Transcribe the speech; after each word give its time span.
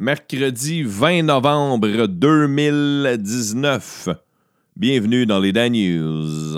mercredi 0.00 0.82
20 0.82 1.22
novembre 1.24 2.06
2019. 2.06 4.08
Bienvenue 4.74 5.26
dans 5.26 5.38
les 5.38 5.52
Dan 5.52 5.74
News. 5.74 6.56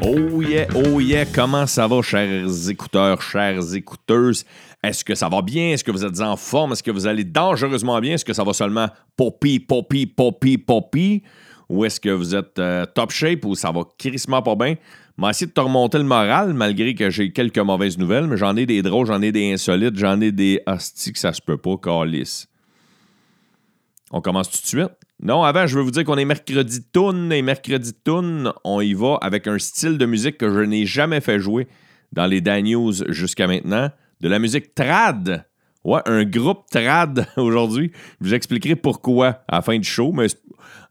Oh 0.00 0.40
yeah, 0.40 0.66
oh 0.74 0.98
yeah, 0.98 1.26
comment 1.26 1.66
ça 1.66 1.86
va, 1.86 2.00
chers 2.00 2.70
écouteurs, 2.70 3.20
chères 3.20 3.74
écouteuses? 3.74 4.46
Est-ce 4.82 5.04
que 5.04 5.14
ça 5.14 5.28
va 5.28 5.42
bien? 5.42 5.72
Est-ce 5.72 5.84
que 5.84 5.90
vous 5.90 6.06
êtes 6.06 6.22
en 6.22 6.38
forme? 6.38 6.72
Est-ce 6.72 6.82
que 6.82 6.90
vous 6.90 7.06
allez 7.06 7.24
dangereusement 7.24 8.00
bien? 8.00 8.14
Est-ce 8.14 8.24
que 8.24 8.32
ça 8.32 8.44
va 8.44 8.54
seulement 8.54 8.88
poppy, 9.14 9.60
poppy, 9.60 10.06
poppy, 10.06 10.56
poppy? 10.56 11.22
Ou 11.68 11.84
est-ce 11.84 12.00
que 12.00 12.10
vous 12.10 12.34
êtes 12.34 12.58
euh, 12.58 12.84
top 12.86 13.10
shape 13.10 13.44
ou 13.44 13.54
ça 13.54 13.70
va 13.70 13.82
crissement 13.98 14.42
pas 14.42 14.54
bien? 14.54 14.76
M'a 15.16 15.30
essayé 15.30 15.46
de 15.46 15.52
te 15.52 15.60
remonter 15.60 15.98
le 15.98 16.04
moral, 16.04 16.54
malgré 16.54 16.94
que 16.94 17.10
j'ai 17.10 17.32
quelques 17.32 17.58
mauvaises 17.58 17.98
nouvelles, 17.98 18.26
mais 18.26 18.36
j'en 18.36 18.56
ai 18.56 18.66
des 18.66 18.82
drôles, 18.82 19.06
j'en 19.06 19.20
ai 19.20 19.30
des 19.30 19.52
insolites, 19.52 19.96
j'en 19.96 20.20
ai 20.20 20.32
des 20.32 20.62
hosties 20.66 21.12
que 21.12 21.18
ça 21.18 21.32
se 21.32 21.40
peut 21.40 21.58
pas, 21.58 21.76
calice. 21.76 22.48
On 24.10 24.20
commence 24.20 24.50
tout 24.50 24.60
de 24.60 24.66
suite? 24.66 24.92
Non, 25.22 25.42
avant, 25.42 25.66
je 25.66 25.76
veux 25.76 25.84
vous 25.84 25.90
dire 25.90 26.04
qu'on 26.04 26.18
est 26.18 26.24
mercredi 26.24 26.82
toon 26.92 27.30
et 27.30 27.42
mercredi 27.42 27.92
toon, 27.94 28.52
on 28.64 28.80
y 28.80 28.92
va 28.92 29.18
avec 29.22 29.46
un 29.46 29.58
style 29.58 29.96
de 29.96 30.06
musique 30.06 30.36
que 30.36 30.52
je 30.52 30.60
n'ai 30.60 30.84
jamais 30.84 31.20
fait 31.20 31.38
jouer 31.38 31.68
dans 32.12 32.26
les 32.26 32.40
Dan 32.40 32.66
jusqu'à 33.08 33.46
maintenant. 33.46 33.90
De 34.20 34.28
la 34.28 34.38
musique 34.38 34.74
trad. 34.74 35.46
Ouais, 35.84 36.00
un 36.06 36.24
groupe 36.24 36.64
trad 36.70 37.26
aujourd'hui. 37.36 37.92
Je 38.20 38.28
vous 38.28 38.34
expliquerai 38.34 38.76
pourquoi 38.76 39.42
à 39.48 39.56
la 39.56 39.62
fin 39.62 39.78
du 39.78 39.88
show, 39.88 40.12
mais 40.12 40.26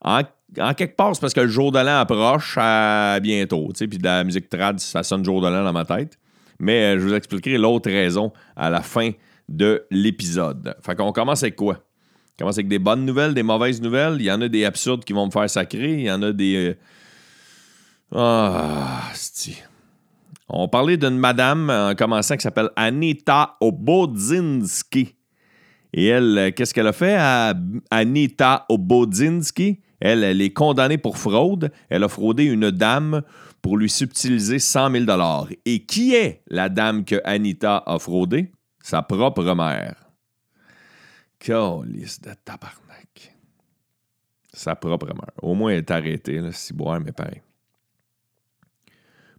en, 0.02 0.22
quelque 0.56 0.96
part, 0.96 1.16
c'est 1.16 1.22
parce 1.22 1.34
que 1.34 1.42
le 1.42 1.48
jour 1.48 1.72
de 1.72 1.80
l'an 1.80 2.00
approche 2.00 2.58
à 2.58 3.20
bientôt. 3.22 3.70
Puis 3.76 3.88
de 3.88 4.04
la 4.04 4.24
musique 4.24 4.50
trad, 4.50 4.80
ça 4.80 5.04
sonne 5.04 5.24
jour 5.24 5.42
de 5.42 5.48
l'an 5.48 5.64
dans 5.64 5.74
ma 5.74 5.86
tête. 5.86 6.18
Mais 6.60 6.96
euh, 6.96 7.00
je 7.00 7.08
vous 7.08 7.14
expliquerai 7.14 7.58
l'autre 7.58 7.90
raison 7.90 8.32
à 8.56 8.70
la 8.70 8.82
fin 8.82 9.12
de 9.50 9.86
l'épisode. 9.90 10.76
Fait 10.82 10.96
qu'on 10.96 11.12
commence 11.12 11.44
avec 11.44 11.56
quoi? 11.56 11.80
commence 12.38 12.56
avec 12.56 12.68
des 12.68 12.80
bonnes 12.80 13.06
nouvelles, 13.06 13.34
des 13.34 13.44
mauvaises 13.44 13.82
nouvelles. 13.82 14.18
Il 14.20 14.26
y 14.26 14.32
en 14.32 14.42
a 14.42 14.48
des 14.48 14.66
absurdes 14.66 15.04
qui 15.04 15.14
vont 15.14 15.28
me 15.28 15.32
faire 15.32 15.50
sacrer. 15.50 15.94
Il 15.94 16.02
y 16.02 16.12
en 16.12 16.22
a 16.24 16.32
des. 16.32 16.76
Euh, 18.16 18.16
ah, 18.16 19.04
c'est. 19.14 19.64
On 20.50 20.68
parlait 20.68 20.98
d'une 20.98 21.18
madame 21.18 21.70
en 21.70 21.96
commençant 21.96 22.36
qui 22.36 22.42
s'appelle 22.42 22.70
Anita 22.76 23.58
Obodzinski. 23.62 25.16
Et 25.94 26.08
elle, 26.08 26.38
euh, 26.38 26.52
qu'est-ce 26.52 26.74
qu'elle 26.74 26.88
a 26.88 26.94
fait 26.94 27.16
à 27.16 27.54
Anita 27.90 28.66
Obodzinski? 28.70 29.80
Elle, 30.02 30.24
elle 30.24 30.42
est 30.42 30.52
condamnée 30.52 30.98
pour 30.98 31.18
fraude. 31.18 31.72
Elle 31.90 32.04
a 32.04 32.10
fraudé 32.10 32.44
une 32.44 32.72
dame 32.72 33.22
pour 33.62 33.78
lui 33.78 33.90
subtiliser 33.90 34.60
100 34.60 35.06
000 35.06 35.06
Et 35.66 35.86
qui 35.86 36.16
est 36.16 36.42
la 36.48 36.70
dame 36.70 37.06
que 37.06 37.22
Anita 37.24 37.84
a 37.86 38.00
fraudée? 38.00 38.52
Sa 38.82 39.04
propre 39.04 39.44
mère. 39.54 39.96
Calice 41.40 42.20
de 42.22 42.32
tabarnak. 42.44 43.36
Sa 44.52 44.76
propre 44.76 45.08
mère. 45.08 45.32
Au 45.42 45.54
moins, 45.54 45.72
elle 45.72 45.78
est 45.78 45.92
arrêtée, 45.92 46.40
là, 46.40 46.52
si 46.52 46.74
boire, 46.74 47.00
mais 47.00 47.12
pareil. 47.12 47.42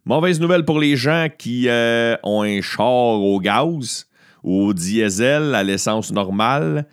Mauvaise 0.05 0.39
nouvelle 0.39 0.65
pour 0.65 0.79
les 0.79 0.95
gens 0.95 1.27
qui 1.37 1.69
euh, 1.69 2.15
ont 2.23 2.43
un 2.43 2.61
char 2.61 2.87
au 3.21 3.39
gaz 3.39 4.07
au 4.43 4.73
diesel, 4.73 5.55
à 5.55 5.63
l'essence 5.63 6.11
normale. 6.11 6.87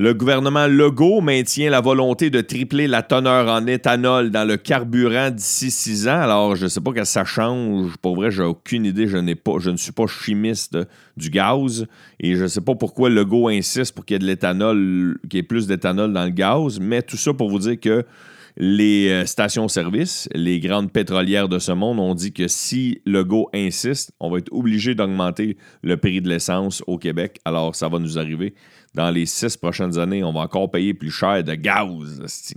Le 0.00 0.14
gouvernement 0.14 0.68
Legault 0.68 1.20
maintient 1.20 1.70
la 1.70 1.80
volonté 1.80 2.30
de 2.30 2.40
tripler 2.40 2.86
la 2.86 3.02
teneur 3.02 3.48
en 3.48 3.66
éthanol 3.66 4.30
dans 4.30 4.46
le 4.46 4.56
carburant 4.56 5.30
d'ici 5.30 5.72
six 5.72 6.06
ans. 6.06 6.20
Alors, 6.20 6.54
je 6.54 6.62
ne 6.62 6.68
sais 6.68 6.80
pas 6.80 6.92
que 6.92 7.02
ça 7.02 7.24
change. 7.24 7.96
Pour 8.00 8.14
vrai, 8.14 8.30
j'ai 8.30 8.44
aucune 8.44 8.86
idée. 8.86 9.08
Je, 9.08 9.16
je 9.58 9.70
ne 9.70 9.76
suis 9.76 9.90
pas 9.90 10.06
chimiste 10.06 10.78
du 11.16 11.30
gaz. 11.30 11.84
Et 12.20 12.36
je 12.36 12.44
ne 12.44 12.46
sais 12.46 12.60
pas 12.60 12.76
pourquoi 12.76 13.10
Legault 13.10 13.48
insiste 13.48 13.92
pour 13.92 14.04
qu'il 14.04 14.14
y 14.14 14.16
ait 14.18 14.20
de 14.20 14.26
l'éthanol, 14.26 15.18
qu'il 15.28 15.38
y 15.38 15.40
ait 15.40 15.42
plus 15.42 15.66
d'éthanol 15.66 16.12
dans 16.12 16.24
le 16.26 16.30
gaz. 16.30 16.78
Mais 16.78 17.02
tout 17.02 17.16
ça 17.16 17.34
pour 17.34 17.50
vous 17.50 17.58
dire 17.58 17.80
que 17.80 18.04
les 18.60 19.08
euh, 19.08 19.24
stations-service, 19.24 20.28
les 20.34 20.58
grandes 20.58 20.92
pétrolières 20.92 21.48
de 21.48 21.60
ce 21.60 21.70
monde 21.70 22.00
ont 22.00 22.14
dit 22.14 22.32
que 22.32 22.48
si 22.48 23.00
Legault 23.06 23.48
insiste, 23.54 24.12
on 24.18 24.30
va 24.30 24.38
être 24.38 24.52
obligé 24.52 24.96
d'augmenter 24.96 25.56
le 25.82 25.96
prix 25.96 26.20
de 26.20 26.28
l'essence 26.28 26.82
au 26.88 26.98
Québec. 26.98 27.38
Alors, 27.44 27.76
ça 27.76 27.88
va 27.88 28.00
nous 28.00 28.18
arriver 28.18 28.54
dans 28.94 29.10
les 29.10 29.26
six 29.26 29.56
prochaines 29.56 29.96
années, 29.98 30.24
on 30.24 30.32
va 30.32 30.40
encore 30.40 30.72
payer 30.72 30.92
plus 30.92 31.10
cher 31.10 31.44
de 31.44 31.54
gaz. 31.54 32.52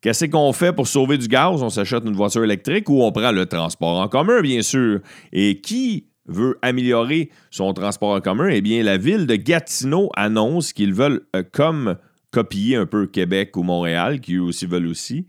Qu'est-ce 0.00 0.26
qu'on 0.26 0.52
fait 0.52 0.72
pour 0.72 0.86
sauver 0.86 1.18
du 1.18 1.26
gaz? 1.26 1.62
On 1.62 1.70
s'achète 1.70 2.04
une 2.04 2.14
voiture 2.14 2.44
électrique 2.44 2.88
ou 2.88 3.02
on 3.02 3.10
prend 3.10 3.32
le 3.32 3.46
transport 3.46 4.00
en 4.00 4.08
commun, 4.08 4.40
bien 4.40 4.62
sûr. 4.62 5.00
Et 5.32 5.60
qui 5.60 6.06
veut 6.26 6.58
améliorer 6.62 7.30
son 7.50 7.72
transport 7.72 8.14
en 8.14 8.20
commun? 8.20 8.48
Eh 8.48 8.60
bien, 8.60 8.84
la 8.84 8.98
ville 8.98 9.26
de 9.26 9.34
Gatineau 9.34 10.10
annonce 10.14 10.72
qu'ils 10.72 10.94
veulent, 10.94 11.22
euh, 11.34 11.42
comme 11.50 11.96
copier 12.32 12.76
un 12.76 12.86
peu 12.86 13.06
Québec 13.06 13.56
ou 13.56 13.62
Montréal, 13.62 14.20
qui 14.20 14.34
eux 14.34 14.42
aussi 14.42 14.66
veulent 14.66 14.88
aussi, 14.88 15.26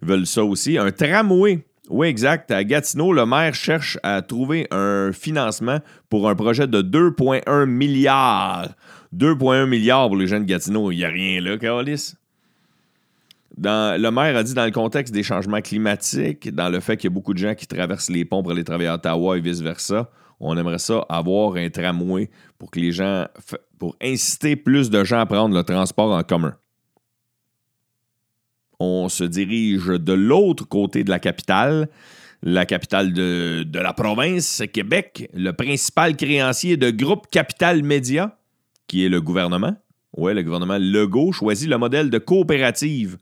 veulent 0.00 0.26
ça 0.26 0.44
aussi, 0.44 0.78
un 0.78 0.92
tramway. 0.92 1.66
Oui, 1.90 2.06
exact. 2.06 2.50
À 2.52 2.62
Gatineau, 2.62 3.12
le 3.12 3.26
maire 3.26 3.54
cherche 3.54 3.98
à 4.04 4.22
trouver 4.22 4.68
un 4.70 5.10
financement 5.12 5.80
pour 6.08 6.28
un 6.28 6.36
projet 6.36 6.68
de 6.68 6.80
2,1 6.80 7.66
milliards 7.66 8.68
2,1 9.14 9.66
milliards 9.66 10.08
pour 10.08 10.16
les 10.16 10.26
jeunes 10.26 10.44
de 10.44 10.48
Gatineau. 10.48 10.90
Il 10.90 10.96
n'y 10.96 11.04
a 11.04 11.08
rien 11.08 11.40
là, 11.40 11.58
Carolis. 11.58 12.14
Dans, 13.56 14.00
le 14.00 14.10
maire 14.10 14.36
a 14.36 14.42
dit 14.42 14.54
dans 14.54 14.64
le 14.64 14.70
contexte 14.70 15.12
des 15.12 15.22
changements 15.22 15.60
climatiques, 15.60 16.54
dans 16.54 16.70
le 16.70 16.80
fait 16.80 16.96
qu'il 16.96 17.10
y 17.10 17.12
a 17.12 17.14
beaucoup 17.14 17.34
de 17.34 17.38
gens 17.38 17.54
qui 17.54 17.66
traversent 17.66 18.08
les 18.08 18.24
ponts 18.24 18.42
pour 18.42 18.52
aller 18.52 18.64
travailler 18.64 18.88
à 18.88 18.94
Ottawa 18.94 19.36
et 19.36 19.40
vice-versa, 19.40 20.10
on 20.42 20.56
aimerait 20.56 20.78
ça 20.78 21.06
avoir 21.08 21.54
un 21.54 21.70
tramway 21.70 22.28
pour 22.58 22.70
que 22.70 22.80
les 22.80 22.92
gens, 22.92 23.26
pour 23.78 23.96
inciter 24.02 24.56
plus 24.56 24.90
de 24.90 25.04
gens 25.04 25.20
à 25.20 25.26
prendre 25.26 25.54
le 25.54 25.62
transport 25.62 26.12
en 26.12 26.22
commun. 26.24 26.54
On 28.80 29.08
se 29.08 29.22
dirige 29.22 29.86
de 29.86 30.12
l'autre 30.12 30.66
côté 30.68 31.04
de 31.04 31.10
la 31.10 31.20
capitale, 31.20 31.88
la 32.42 32.66
capitale 32.66 33.12
de, 33.12 33.64
la 33.72 33.92
province, 33.92 34.64
Québec, 34.72 35.30
le 35.32 35.52
principal 35.52 36.16
créancier 36.16 36.76
de 36.76 36.90
Groupe 36.90 37.28
Capital 37.30 37.84
Média 37.84 38.36
qui 38.88 39.06
est 39.06 39.08
le 39.08 39.20
gouvernement. 39.20 39.76
Oui, 40.16 40.34
le 40.34 40.42
gouvernement 40.42 40.76
Legault 40.78 41.30
choisit 41.30 41.68
le 41.68 41.78
modèle 41.78 42.10
de 42.10 42.18
coopérative 42.18 43.16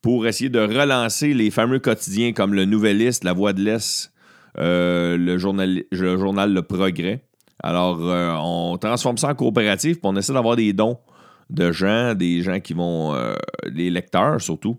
pour 0.00 0.26
essayer 0.28 0.48
de 0.48 0.60
relancer 0.60 1.34
les 1.34 1.50
fameux 1.50 1.80
quotidiens 1.80 2.32
comme 2.32 2.54
le 2.54 2.64
Nouvelliste, 2.64 3.24
La 3.24 3.32
Voix 3.32 3.52
de 3.52 3.62
l'Est, 3.62 4.12
le, 4.56 5.38
journal, 5.38 5.82
le 5.90 6.16
journal 6.16 6.52
Le 6.52 6.62
Progrès. 6.62 7.24
Alors, 7.62 8.00
euh, 8.00 8.34
on 8.40 8.76
transforme 8.78 9.18
ça 9.18 9.28
en 9.28 9.34
coopérative, 9.34 9.96
puis 9.96 10.04
on 10.04 10.16
essaie 10.16 10.32
d'avoir 10.32 10.56
des 10.56 10.72
dons 10.72 10.98
de 11.50 11.70
gens, 11.70 12.14
des 12.14 12.42
gens 12.42 12.60
qui 12.60 12.72
vont, 12.72 13.14
euh, 13.14 13.34
des 13.70 13.90
lecteurs 13.90 14.40
surtout. 14.40 14.78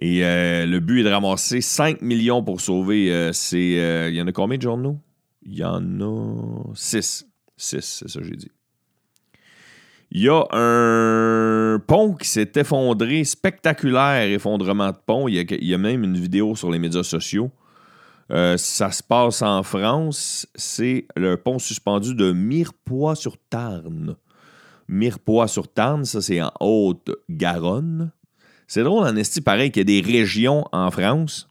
Et 0.00 0.20
le 0.20 0.78
but 0.78 1.00
est 1.00 1.04
de 1.04 1.08
ramasser 1.08 1.60
5 1.60 2.02
millions 2.02 2.44
pour 2.44 2.60
sauver 2.60 3.30
ces. 3.32 4.06
Il 4.08 4.14
y 4.14 4.22
en 4.22 4.28
a 4.28 4.32
combien 4.32 4.56
de 4.56 4.62
journaux? 4.62 5.00
Il 5.42 5.58
y 5.58 5.64
en 5.64 6.00
a 6.00 6.72
6. 6.74 7.26
6, 7.56 7.80
c'est 7.80 8.08
ça 8.08 8.20
que 8.20 8.24
j'ai 8.24 8.36
dit. 8.36 8.52
Il 10.10 10.22
y 10.22 10.28
a 10.28 10.46
un 10.52 11.78
pont 11.80 12.14
qui 12.14 12.28
s'est 12.28 12.52
effondré, 12.56 13.24
spectaculaire 13.24 14.22
effondrement 14.22 14.90
de 14.90 14.96
pont. 15.04 15.28
Il 15.28 15.34
y, 15.34 15.74
a, 15.74 15.78
même 15.78 16.02
une 16.02 16.16
vidéo 16.16 16.54
sur 16.54 16.70
les 16.70 16.78
médias 16.78 17.02
sociaux. 17.02 17.50
Euh, 18.30 18.56
ça 18.56 18.90
se 18.90 19.02
passe 19.02 19.42
en 19.42 19.62
France. 19.62 20.46
C'est 20.54 21.06
le 21.16 21.36
pont 21.36 21.58
suspendu 21.58 22.14
de 22.14 22.32
Mirepoix-sur-Tarn. 22.32 24.16
Mirepoix-sur-Tarn, 24.88 26.04
ça 26.04 26.20
c'est 26.20 26.40
en 26.42 26.52
Haute-Garonne. 26.60 28.12
C'est 28.66 28.82
drôle 28.82 29.06
en 29.06 29.16
esti, 29.16 29.40
pareil, 29.40 29.70
qu'il 29.70 29.80
y 29.80 29.98
a 29.98 30.02
des 30.02 30.06
régions 30.06 30.64
en 30.72 30.90
France. 30.90 31.48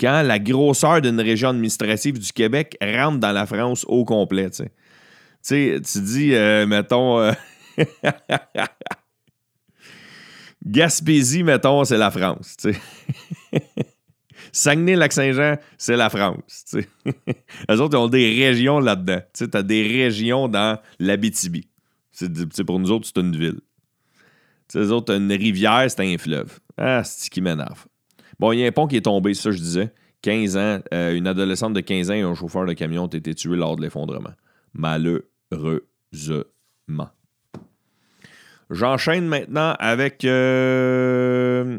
Quand 0.00 0.22
la 0.22 0.38
grosseur 0.38 1.00
d'une 1.00 1.20
région 1.20 1.48
administrative 1.48 2.20
du 2.20 2.32
Québec 2.32 2.76
rentre 2.80 3.18
dans 3.18 3.32
la 3.32 3.46
France 3.46 3.84
au 3.88 4.04
complet. 4.04 4.48
tu 4.50 5.80
dis, 5.82 6.34
euh, 6.34 6.66
mettons. 6.66 7.18
Euh, 7.18 7.32
Gaspésie, 10.64 11.42
mettons, 11.42 11.84
c'est 11.84 11.98
la 11.98 12.10
France. 12.12 12.56
Saguenay-Lac-Saint-Jean, 14.52 15.56
c'est 15.76 15.96
la 15.96 16.10
France. 16.10 16.64
T'sais. 16.66 16.88
Autres, 17.68 17.88
ils 17.92 17.96
ont 17.96 18.08
des 18.08 18.44
régions 18.44 18.80
là-dedans. 18.80 19.20
Tu 19.34 19.44
as 19.52 19.62
des 19.62 19.82
régions 19.82 20.48
dans 20.48 20.78
l'Abitibi. 20.98 21.68
Pour 22.66 22.78
nous 22.80 22.90
autres, 22.90 23.06
c'est 23.06 23.20
une 23.20 23.36
ville. 23.36 23.60
T'sais, 24.66 24.80
eux 24.80 24.92
autres, 24.92 25.14
une 25.14 25.32
rivière, 25.32 25.86
c'est 25.88 26.00
un 26.00 26.18
fleuve. 26.18 26.58
Ah, 26.76 27.02
c'est 27.04 27.26
ce 27.26 27.30
qui 27.30 27.40
m'énerve. 27.40 27.86
Bon, 28.38 28.52
il 28.52 28.60
y 28.60 28.64
a 28.64 28.68
un 28.68 28.72
pont 28.72 28.86
qui 28.86 28.96
est 28.96 29.02
tombé, 29.02 29.34
ça, 29.34 29.50
je 29.50 29.58
disais. 29.58 29.92
15 30.22 30.56
ans, 30.56 30.80
euh, 30.92 31.14
une 31.14 31.26
adolescente 31.26 31.74
de 31.74 31.80
15 31.80 32.10
ans 32.10 32.14
et 32.14 32.22
un 32.22 32.34
chauffeur 32.34 32.66
de 32.66 32.72
camion 32.72 33.04
ont 33.04 33.06
été 33.06 33.34
tués 33.34 33.56
lors 33.56 33.76
de 33.76 33.82
l'effondrement 33.82 34.32
malheureusement. 34.74 35.82
J'enchaîne 38.70 39.26
maintenant 39.26 39.74
avec 39.78 40.24
euh, 40.24 41.78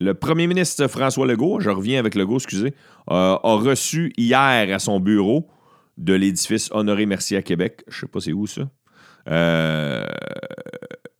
Le 0.00 0.14
premier 0.14 0.46
ministre 0.46 0.86
François 0.88 1.26
Legault, 1.26 1.60
je 1.60 1.68
reviens 1.68 1.98
avec 1.98 2.14
Legault, 2.14 2.38
excusez, 2.38 2.74
a 3.06 3.38
reçu 3.42 4.12
hier 4.16 4.74
à 4.74 4.78
son 4.78 4.98
bureau 4.98 5.48
de 5.98 6.14
l'édifice 6.14 6.70
Honoré 6.72 7.04
Mercier 7.04 7.36
à 7.36 7.42
Québec. 7.42 7.84
Je 7.86 8.00
sais 8.00 8.06
pas 8.06 8.20
c'est 8.20 8.32
où 8.32 8.46
ça. 8.46 8.62
Euh, 9.28 10.06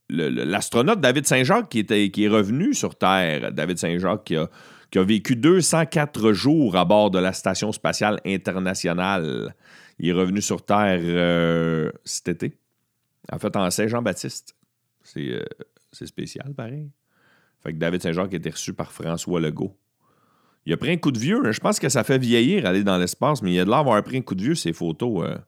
l'astronaute 0.09 1.01
David 1.01 1.27
Saint-Jacques 1.27 1.69
qui, 1.69 1.81
est 1.89 2.29
revenu 2.29 2.73
sur 2.73 2.97
Terre. 2.97 3.53
David 3.53 3.79
Saint-Jacques 3.79 4.25
qui 4.25 4.37
a, 4.37 4.49
qui 4.91 4.99
a 4.99 5.05
vécu 5.05 5.37
204 5.37 6.33
jours 6.33 6.77
à 6.77 6.87
bord 6.87 7.11
de 7.11 7.19
la 7.19 7.35
Station 7.35 7.73
spatiale 7.73 8.19
internationale. 8.25 9.55
Il 9.99 10.09
est 10.09 10.13
revenu 10.13 10.41
sur 10.41 10.65
Terre 10.65 11.01
euh, 11.03 11.93
cet 12.05 12.29
été. 12.29 12.57
En 13.31 13.39
fait, 13.39 13.55
en 13.57 13.71
Saint-Jean-Baptiste. 13.71 14.57
C'est 15.05 16.07
spécial, 16.07 16.55
pareil. 16.55 16.89
Fait 17.63 17.73
que 17.73 17.79
David 17.79 18.03
Saint-Jacques 18.03 18.33
a 18.33 18.37
été 18.37 18.51
reçu 18.51 18.73
par 18.73 18.93
François 18.93 19.41
Legault. 19.41 19.77
Il 20.67 20.73
a 20.73 20.77
pris 20.77 20.91
un 20.93 20.97
coup 20.97 21.11
de 21.11 21.19
vieux. 21.19 21.41
Hein. 21.45 21.53
Je 21.53 21.61
pense 21.61 21.79
que 21.79 21.89
ça 21.89 22.05
fait 22.05 22.19
vieillir 22.19 22.67
aller 22.67 22.85
dans 22.85 22.99
l'espace, 22.99 23.43
mais 23.43 23.53
il 23.53 23.61
a 23.61 23.65
de 23.65 23.71
l'air 23.71 23.79
d'avoir 23.79 24.03
pris 24.03 24.19
un 24.19 24.23
coup 24.23 24.35
de 24.35 24.43
vieux, 24.43 24.55
ces 24.55 24.73
photos. 24.73 25.27
Euh, 25.27 25.39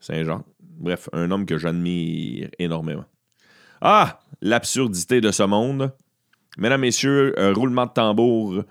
Saint-Jean. 0.00 0.44
Bref, 0.60 1.08
un 1.12 1.30
homme 1.30 1.46
que 1.46 1.58
j'admire 1.58 2.48
énormément. 2.58 3.04
Ah, 3.80 4.20
l'absurdité 4.40 5.20
de 5.20 5.30
ce 5.30 5.42
monde. 5.42 5.92
Mesdames, 6.58 6.80
Messieurs, 6.80 7.34
un 7.38 7.52
roulement 7.52 7.86
de 7.86 7.92
tambour. 7.92 8.64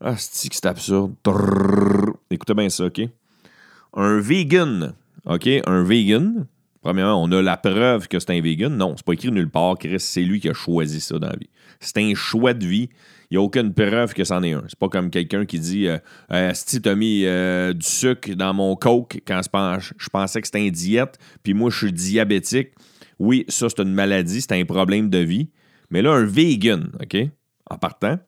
Ah, 0.00 0.16
c'est 0.16 0.48
que 0.48 0.54
c'est 0.54 0.66
absurde? 0.66 1.14
Écoutez 2.30 2.54
bien 2.54 2.68
ça, 2.68 2.84
OK? 2.84 3.00
Un 3.94 4.20
vegan, 4.20 4.94
OK? 5.24 5.48
Un 5.66 5.82
vegan. 5.82 6.46
Premièrement, 6.86 7.20
on 7.20 7.32
a 7.32 7.42
la 7.42 7.56
preuve 7.56 8.06
que 8.06 8.20
c'est 8.20 8.30
un 8.30 8.40
vegan. 8.40 8.76
Non, 8.76 8.94
c'est 8.96 9.04
pas 9.04 9.14
écrit 9.14 9.32
nulle 9.32 9.50
part, 9.50 9.76
Chris. 9.76 9.98
C'est 9.98 10.22
lui 10.22 10.38
qui 10.38 10.48
a 10.48 10.52
choisi 10.52 11.00
ça 11.00 11.18
dans 11.18 11.26
la 11.26 11.34
vie. 11.34 11.50
C'est 11.80 11.98
un 11.98 12.14
choix 12.14 12.54
de 12.54 12.64
vie. 12.64 12.90
Il 13.28 13.36
n'y 13.36 13.38
a 13.38 13.40
aucune 13.40 13.74
preuve 13.74 14.14
que 14.14 14.22
c'en 14.22 14.40
est 14.44 14.52
un. 14.52 14.62
C'est 14.68 14.78
pas 14.78 14.88
comme 14.88 15.10
quelqu'un 15.10 15.46
qui 15.46 15.58
dit 15.58 15.88
Si 16.54 16.80
tu 16.80 16.88
as 16.88 16.94
mis 16.94 17.24
euh, 17.24 17.72
du 17.72 17.84
sucre 17.84 18.36
dans 18.36 18.54
mon 18.54 18.76
coke 18.76 19.20
quand 19.26 19.40
je 19.42 20.08
pensais 20.08 20.40
que 20.40 20.46
c'était 20.46 20.64
une 20.64 20.70
diète, 20.70 21.18
puis 21.42 21.54
moi 21.54 21.70
je 21.70 21.78
suis 21.78 21.92
diabétique. 21.92 22.68
Oui, 23.18 23.44
ça 23.48 23.66
c'est 23.68 23.82
une 23.82 23.92
maladie, 23.92 24.40
c'est 24.40 24.52
un 24.52 24.64
problème 24.64 25.10
de 25.10 25.18
vie. 25.18 25.50
Mais 25.90 26.02
là, 26.02 26.12
un 26.12 26.24
vegan, 26.24 26.92
OK, 27.02 27.16
en 27.68 27.78
partant, 27.78 28.20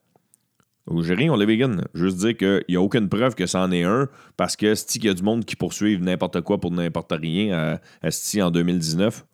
j'ai 1.01 1.13
rien, 1.13 1.31
on 1.31 1.39
est 1.39 1.45
vegan. 1.45 1.83
Juste 1.93 2.17
dire 2.17 2.35
qu'il 2.37 2.63
n'y 2.69 2.75
a 2.75 2.81
aucune 2.81 3.09
preuve 3.09 3.35
que 3.35 3.45
c'en 3.45 3.71
est 3.71 3.83
un 3.83 4.07
parce 4.37 4.55
que 4.55 4.73
qu'il 4.91 5.05
y 5.05 5.09
a 5.09 5.13
du 5.13 5.23
monde 5.23 5.45
qui 5.45 5.55
poursuivent 5.55 6.01
n'importe 6.01 6.41
quoi 6.41 6.59
pour 6.59 6.71
n'importe 6.71 7.13
rien 7.19 7.79
à, 8.03 8.43
en 8.43 8.51
2019. 8.51 9.25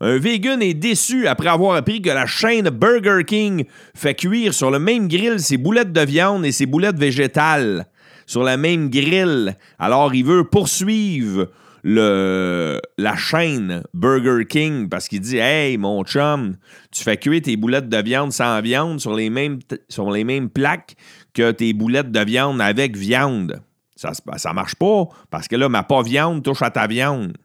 Un 0.00 0.18
vegan 0.18 0.62
est 0.62 0.74
déçu 0.74 1.26
après 1.26 1.48
avoir 1.48 1.74
appris 1.74 2.00
que 2.00 2.10
la 2.10 2.26
chaîne 2.26 2.70
Burger 2.70 3.24
King 3.26 3.64
fait 3.94 4.14
cuire 4.14 4.54
sur 4.54 4.70
le 4.70 4.78
même 4.78 5.08
grill 5.08 5.40
ses 5.40 5.56
boulettes 5.56 5.92
de 5.92 6.00
viande 6.02 6.44
et 6.46 6.52
ses 6.52 6.66
boulettes 6.66 6.98
végétales. 6.98 7.86
Sur 8.26 8.42
la 8.42 8.56
même 8.56 8.90
grill. 8.90 9.56
Alors, 9.78 10.14
il 10.14 10.24
veut 10.24 10.44
poursuivre 10.44 11.48
la 11.94 13.16
chaîne 13.16 13.82
Burger 13.94 14.44
King 14.46 14.88
parce 14.88 15.08
qu'il 15.08 15.20
dit 15.20 15.38
Hey, 15.38 15.76
mon 15.78 16.04
chum, 16.04 16.56
tu 16.90 17.02
fais 17.02 17.16
cuire 17.16 17.42
tes 17.42 17.56
boulettes 17.56 17.88
de 17.88 18.02
viande 18.02 18.32
sans 18.32 18.60
viande 18.60 19.00
sur 19.00 19.14
les 19.14 19.30
mêmes, 19.30 20.50
plaques 20.50 20.96
que 21.34 21.50
tes 21.50 21.72
boulettes 21.72 22.10
de 22.10 22.20
viande 22.20 22.60
avec 22.60 22.96
viande. 22.96 23.62
Ça, 23.96 24.12
ça 24.36 24.52
marche 24.52 24.76
pas 24.76 25.04
parce 25.30 25.48
que 25.48 25.56
là, 25.56 25.68
ma 25.68 25.82
pas 25.82 26.02
viande 26.02 26.42
touche 26.42 26.62
à 26.62 26.70
ta 26.70 26.86
viande. 26.86 27.36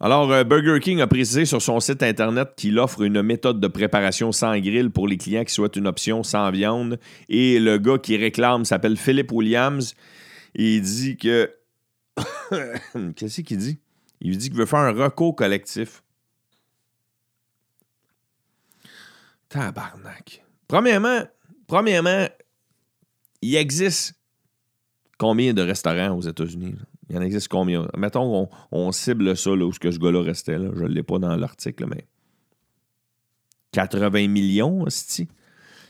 Alors, 0.00 0.30
euh, 0.32 0.44
Burger 0.44 0.80
King 0.80 1.00
a 1.00 1.06
précisé 1.06 1.44
sur 1.46 1.62
son 1.62 1.80
site 1.80 2.02
Internet 2.02 2.50
qu'il 2.56 2.78
offre 2.78 3.02
une 3.02 3.22
méthode 3.22 3.58
de 3.58 3.68
préparation 3.68 4.32
sans 4.32 4.58
grill 4.58 4.90
pour 4.90 5.08
les 5.08 5.16
clients 5.16 5.44
qui 5.44 5.54
souhaitent 5.54 5.76
une 5.76 5.86
option 5.86 6.22
sans 6.22 6.50
viande. 6.50 6.98
Et 7.28 7.58
le 7.58 7.78
gars 7.78 7.96
qui 7.96 8.16
réclame 8.16 8.64
s'appelle 8.64 8.96
Philip 8.96 9.32
Williams. 9.32 9.94
Il 10.54 10.82
dit 10.82 11.16
que. 11.16 11.52
Qu'est-ce 13.16 13.40
qu'il 13.40 13.58
dit? 13.58 13.78
Il 14.20 14.38
dit 14.38 14.48
qu'il 14.48 14.58
veut 14.58 14.66
faire 14.66 14.80
un 14.80 14.92
recours 14.92 15.34
collectif. 15.34 16.02
Tabarnak. 19.48 20.44
Premièrement, 20.66 21.22
premièrement, 21.66 22.26
il 23.42 23.54
existe 23.56 24.14
combien 25.18 25.52
de 25.52 25.62
restaurants 25.62 26.16
aux 26.16 26.22
États-Unis? 26.22 26.74
Il 27.08 27.16
y 27.16 27.18
en 27.18 27.22
existe 27.22 27.48
combien? 27.48 27.86
Mettons 27.96 28.48
qu'on 28.48 28.56
on 28.72 28.92
cible 28.92 29.36
ça, 29.36 29.50
là, 29.50 29.66
où 29.66 29.72
ce 29.72 29.78
que 29.78 29.90
ce 29.90 29.98
gars-là 29.98 30.22
restait. 30.22 30.58
Là. 30.58 30.70
Je 30.74 30.84
ne 30.84 30.88
l'ai 30.88 31.02
pas 31.02 31.18
dans 31.18 31.36
l'article, 31.36 31.86
mais 31.86 32.06
80 33.72 34.28
millions, 34.28 34.86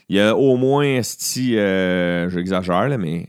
Il 0.08 0.16
y 0.16 0.20
a 0.20 0.36
au 0.36 0.56
moins, 0.56 1.02
sti, 1.02 1.56
euh, 1.56 2.28
j'exagère, 2.30 2.98
mais 2.98 3.28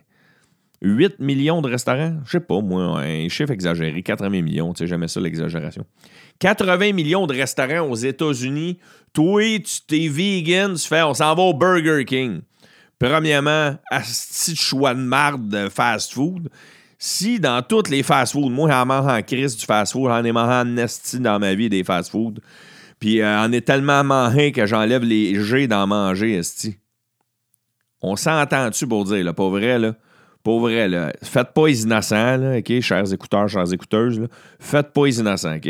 8 0.81 1.19
millions 1.19 1.61
de 1.61 1.69
restaurants? 1.69 2.15
Je 2.25 2.31
sais 2.31 2.39
pas, 2.39 2.61
moi, 2.61 2.99
un 2.99 3.27
chiffre 3.29 3.51
exagéré, 3.51 4.01
80 4.01 4.29
millions, 4.29 4.73
tu 4.73 4.79
sais, 4.79 4.87
jamais 4.87 5.07
ça 5.07 5.19
l'exagération. 5.19 5.85
80 6.39 6.93
millions 6.93 7.27
de 7.27 7.33
restaurants 7.33 7.89
aux 7.89 7.95
États-Unis. 7.95 8.79
Toi, 9.13 9.59
tu 9.59 9.81
t'es 9.87 10.07
vegan, 10.07 10.75
tu 10.75 10.87
fais, 10.87 11.03
on 11.03 11.13
s'en 11.13 11.33
va 11.33 11.43
au 11.43 11.53
Burger 11.53 12.03
King. 12.05 12.41
Premièrement, 12.99 13.75
petit 13.89 14.55
choix 14.55 14.93
de 14.93 14.99
marde 14.99 15.47
de 15.49 15.69
fast-food 15.69 16.49
si 16.97 17.39
dans 17.39 17.61
toutes 17.61 17.89
les 17.89 18.03
fast-foods, 18.03 18.49
moi, 18.49 18.69
j'en 18.69 18.85
mange 18.85 19.07
en 19.07 19.21
crise 19.21 19.55
du 19.55 19.65
fast-food, 19.65 20.09
j'en 20.09 20.23
ai 20.23 20.31
mangé 20.31 20.53
en 20.53 20.65
nesti 20.65 21.19
dans 21.19 21.39
ma 21.39 21.53
vie 21.53 21.69
des 21.69 21.83
fast-foods, 21.83 22.39
puis 22.99 23.21
euh, 23.21 23.45
on 23.45 23.51
est 23.51 23.61
tellement 23.61 24.03
mangé 24.03 24.51
que 24.51 24.65
j'enlève 24.65 25.03
les 25.03 25.35
G 25.43 25.67
d'en 25.67 25.87
manger, 25.87 26.33
esti. 26.33 26.77
On 28.01 28.15
s'entend-tu 28.15 28.87
pour 28.87 29.05
dire, 29.05 29.23
là, 29.23 29.33
pas 29.33 29.49
vrai, 29.49 29.79
là? 29.79 29.95
Pour 30.45 30.59
vrai, 30.59 30.87
là, 30.87 31.11
faites 31.23 31.53
pas 31.55 31.65
les 31.65 31.85
innocents, 31.85 32.61
chers 32.81 33.11
écouteurs, 33.11 33.49
chères 33.49 33.73
écouteuses. 33.73 34.27
Faites 34.59 34.93
pas 34.93 35.07
les 35.07 35.19
innocents, 35.19 35.55
OK? 35.55 35.67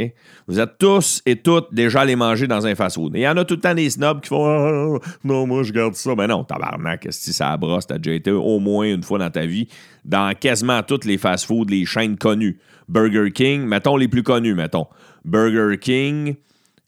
Vous 0.50 0.60
êtes 0.60 0.78
tous 0.78 1.22
et 1.26 1.38
toutes 1.38 1.74
déjà 1.74 2.02
allés 2.02 2.18
manger 2.18 2.46
dans 2.46 2.68
un 2.68 2.76
fast-food. 2.76 3.14
Il 3.16 3.22
y 3.22 3.28
en 3.28 3.38
a 3.38 3.46
tout 3.46 3.54
le 3.54 3.62
temps 3.62 3.74
des 3.74 3.90
snobs 3.90 4.20
qui 4.20 4.28
font 4.28 4.46
ah, 4.46 5.00
Non, 5.24 5.48
moi, 5.48 5.64
je 5.64 5.72
garde 5.72 5.96
ça. 5.96 6.14
Mais 6.18 6.28
non, 6.28 6.44
tabarnak, 6.44 7.08
si 7.12 7.32
ça 7.32 7.56
brosse, 7.56 7.88
t'as 7.88 8.00
déjà 8.00 8.18
été 8.18 8.32
au 8.32 8.60
moins 8.60 8.94
une 8.94 9.02
fois 9.02 9.18
dans 9.18 9.30
ta 9.30 9.46
vie 9.46 9.70
dans 10.04 10.36
quasiment 10.38 10.84
toutes 10.84 11.06
les 11.06 11.18
fast-foods, 11.18 11.68
les 11.70 11.86
chaînes 11.86 12.18
connues. 12.18 12.60
Burger 12.90 13.32
King, 13.32 13.62
mettons 13.62 13.96
les 13.96 14.10
plus 14.10 14.24
connus, 14.24 14.56
mettons. 14.56 14.88
Burger 15.24 15.78
King, 15.80 16.36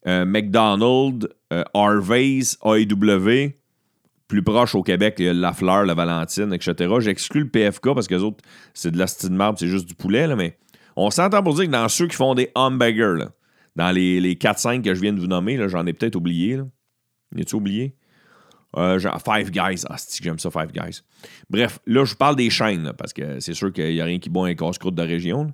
euh, 0.05 0.25
McDonald's, 0.25 1.25
euh, 1.53 1.63
Harvey's, 1.73 2.57
AEW, 2.65 3.53
plus 4.27 4.43
proche 4.43 4.75
au 4.75 4.83
Québec, 4.83 5.15
il 5.19 5.25
y 5.25 5.29
a 5.29 5.33
La 5.33 5.53
Fleur, 5.53 5.85
La 5.85 5.93
Valentine, 5.93 6.53
etc. 6.53 6.93
J'exclus 6.99 7.43
le 7.43 7.49
PFK 7.49 7.93
parce 7.93 8.07
que 8.07 8.15
les 8.15 8.23
autres, 8.23 8.43
c'est 8.73 8.91
de 8.91 8.97
la 8.97 9.05
de 9.05 9.29
marbre, 9.29 9.57
c'est 9.57 9.67
juste 9.67 9.87
du 9.87 9.95
poulet, 9.95 10.27
là, 10.27 10.35
mais 10.35 10.57
on 10.95 11.09
s'entend 11.11 11.43
pour 11.43 11.53
dire 11.55 11.65
que 11.65 11.71
dans 11.71 11.87
ceux 11.87 12.07
qui 12.07 12.15
font 12.15 12.35
des 12.35 12.51
hamburgers, 12.55 13.25
dans 13.75 13.91
les, 13.91 14.19
les 14.19 14.35
4-5 14.35 14.81
que 14.81 14.93
je 14.93 15.01
viens 15.01 15.13
de 15.13 15.19
vous 15.19 15.27
nommer, 15.27 15.57
j'en 15.69 15.85
ai 15.85 15.93
peut-être 15.93 16.15
oublié. 16.15 16.57
Là. 16.57 16.63
tu 17.45 17.55
oublié? 17.55 17.95
Euh, 18.75 18.99
genre 18.99 19.21
Five 19.21 19.51
Guys. 19.51 19.83
Ah, 19.89 19.97
c'est 19.97 20.23
j'aime 20.23 20.39
ça, 20.39 20.49
Five 20.49 20.71
Guys? 20.71 21.01
Bref, 21.49 21.79
là, 21.85 22.03
je 22.03 22.15
parle 22.15 22.35
des 22.35 22.49
chaînes, 22.49 22.91
parce 22.97 23.13
que 23.13 23.39
c'est 23.39 23.53
sûr 23.53 23.71
qu'il 23.71 23.93
n'y 23.93 24.01
a 24.01 24.05
rien 24.05 24.19
qui 24.19 24.29
bon 24.29 24.45
un 24.45 24.55
casse-croûte 24.55 24.95
de 24.95 25.03
région. 25.03 25.53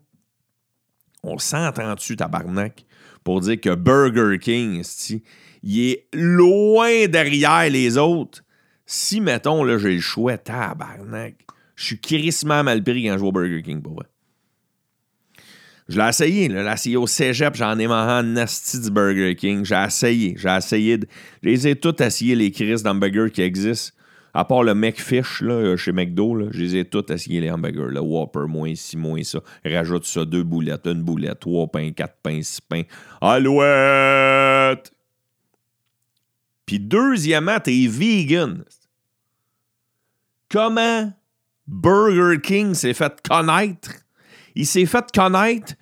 On 1.23 1.37
s'entend 1.37 1.93
dessus, 1.93 2.15
tabarnak, 2.15 2.85
pour 3.23 3.41
dire 3.41 3.59
que 3.59 3.75
Burger 3.75 4.39
King, 4.39 4.83
il 5.61 5.79
est 5.79 6.07
loin 6.13 7.07
derrière 7.07 7.69
les 7.69 7.97
autres? 7.97 8.43
Si, 8.93 9.21
mettons, 9.21 9.63
là, 9.63 9.79
j'ai 9.79 9.95
le 9.95 10.01
choix, 10.01 10.37
tabarnak, 10.37 11.35
je 11.75 11.85
suis 11.85 11.99
crissement 11.99 12.63
mal 12.63 12.83
pris 12.83 13.05
quand 13.05 13.13
je 13.13 13.21
vais 13.21 13.27
au 13.27 13.31
Burger 13.31 13.63
King, 13.63 13.81
pour 13.81 13.95
vrai. 13.95 14.05
Je 15.89 15.99
l'ai 15.99 16.07
essayé, 16.07 16.47
là. 16.47 16.61
L'ai 16.61 16.73
essayé 16.73 16.95
au 16.95 17.07
cégep, 17.07 17.55
j'en 17.55 17.79
ai 17.79 17.87
mangé 17.87 18.11
un 18.11 18.23
nasty 18.23 18.79
du 18.79 18.91
Burger 18.91 19.35
King. 19.35 19.65
J'ai 19.65 19.83
essayé, 19.83 20.35
j'ai 20.37 20.55
essayé. 20.55 20.97
De... 20.99 21.07
Je 21.41 21.49
les 21.49 21.67
ai 21.67 21.75
tous 21.75 21.99
essayés, 22.03 22.35
les 22.35 22.51
crises 22.51 22.83
d'hamburgers 22.83 23.31
qui 23.31 23.41
existent. 23.41 23.97
À 24.35 24.45
part 24.45 24.63
le 24.63 24.75
McFish, 24.75 25.41
là, 25.41 25.75
chez 25.75 25.91
McDo, 25.91 26.35
là, 26.35 26.47
je 26.51 26.59
les 26.59 26.75
ai 26.77 26.85
tous 26.85 27.11
essayés, 27.11 27.41
les 27.41 27.49
hamburgers. 27.49 27.89
Le 27.89 27.99
Whopper, 27.99 28.45
moins 28.47 28.69
ici, 28.69 28.95
moins 28.95 29.23
ça. 29.23 29.39
Rajoute 29.65 30.05
ça, 30.05 30.23
deux 30.23 30.43
boulettes, 30.43 30.85
une 30.85 31.01
boulette, 31.01 31.39
trois 31.39 31.67
pains, 31.67 31.91
quatre 31.91 32.17
pains, 32.21 32.41
six 32.43 32.61
pains. 32.61 32.83
Alouette! 33.21 34.91
Puis 36.67 36.79
deuxièmement, 36.79 37.59
t'es 37.59 37.87
vegan. 37.87 38.63
Comment 40.53 41.11
Burger 41.65 42.39
King 42.39 42.75
s'est 42.75 42.93
fait 42.93 43.11
connaître? 43.27 43.89
Il 44.53 44.67
s'est 44.67 44.85
fait 44.85 45.03
connaître 45.11 45.73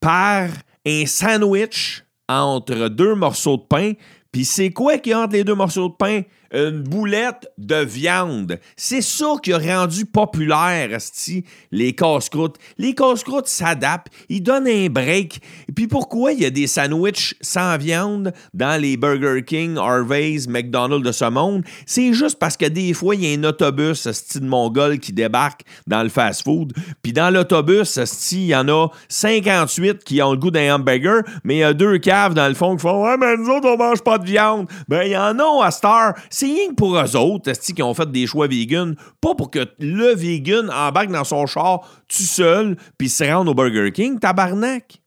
par 0.00 0.48
un 0.86 1.04
sandwich 1.04 2.02
entre 2.26 2.88
deux 2.88 3.14
morceaux 3.14 3.58
de 3.58 3.64
pain 3.64 3.92
Puis 4.32 4.46
c'est 4.46 4.70
quoi 4.70 4.96
qui 4.96 5.14
entre 5.14 5.34
les 5.34 5.44
deux 5.44 5.54
morceaux 5.54 5.90
de 5.90 5.94
pain? 5.94 6.22
Une 6.56 6.80
boulette 6.80 7.52
de 7.58 7.84
viande. 7.84 8.58
C'est 8.76 9.02
ça 9.02 9.34
qui 9.42 9.52
a 9.52 9.58
rendu 9.58 10.06
populaire, 10.06 10.88
asti, 10.94 11.44
les 11.70 11.92
casse-croûtes. 11.92 12.56
Les 12.78 12.94
casse-croûtes 12.94 13.46
s'adaptent, 13.46 14.10
ils 14.30 14.42
donnent 14.42 14.66
un 14.66 14.88
break. 14.88 15.42
Et 15.68 15.72
puis 15.72 15.86
pourquoi 15.86 16.32
il 16.32 16.40
y 16.40 16.46
a 16.46 16.50
des 16.50 16.66
sandwichs 16.66 17.34
sans 17.42 17.76
viande 17.76 18.32
dans 18.54 18.80
les 18.80 18.96
Burger 18.96 19.44
King, 19.44 19.76
Harvey's, 19.76 20.48
McDonald's 20.48 21.06
de 21.06 21.12
ce 21.12 21.26
monde? 21.26 21.62
C'est 21.84 22.14
juste 22.14 22.38
parce 22.38 22.56
que 22.56 22.64
des 22.64 22.94
fois, 22.94 23.14
il 23.16 23.26
y 23.26 23.34
a 23.34 23.38
un 23.38 23.44
autobus, 23.44 24.06
asti, 24.06 24.40
de 24.40 24.46
Mongol 24.46 24.98
qui 24.98 25.12
débarque 25.12 25.60
dans 25.86 26.02
le 26.02 26.08
fast-food. 26.08 26.72
Puis 27.02 27.12
dans 27.12 27.28
l'autobus, 27.28 27.98
asti, 27.98 28.44
il 28.44 28.46
y 28.46 28.56
en 28.56 28.66
a 28.70 28.88
58 29.10 30.04
qui 30.04 30.22
ont 30.22 30.32
le 30.32 30.38
goût 30.38 30.50
d'un 30.50 30.76
hamburger, 30.76 31.22
mais 31.44 31.56
il 31.56 31.58
y 31.58 31.64
a 31.64 31.74
deux 31.74 31.98
caves 31.98 32.32
dans 32.32 32.48
le 32.48 32.54
fond 32.54 32.76
qui 32.76 32.80
font 32.80 33.04
«Ouais, 33.04 33.18
mais 33.18 33.36
nous 33.36 33.50
autres, 33.50 33.68
on 33.68 33.76
mange 33.76 34.00
pas 34.00 34.16
de 34.16 34.24
viande.» 34.24 34.70
Ben, 34.88 35.02
il 35.02 35.12
y 35.12 35.16
en 35.18 35.38
a 35.38 35.66
à 35.66 35.70
Star. 35.70 36.14
C'est 36.30 36.45
rien 36.46 36.70
que 36.70 36.74
pour 36.74 36.96
eux 36.96 37.16
autres, 37.16 37.52
qui 37.52 37.82
ont 37.82 37.94
fait 37.94 38.10
des 38.10 38.26
choix 38.26 38.46
vegan, 38.46 38.96
pas 39.20 39.34
pour 39.34 39.50
que 39.50 39.66
le 39.78 40.14
vegan 40.14 40.70
embarque 40.70 41.10
dans 41.10 41.24
son 41.24 41.46
char 41.46 41.80
tout 42.08 42.22
seul 42.22 42.76
puis 42.98 43.08
se 43.08 43.24
rende 43.24 43.48
au 43.48 43.54
Burger 43.54 43.92
King, 43.92 44.18
tabarnak. 44.18 45.02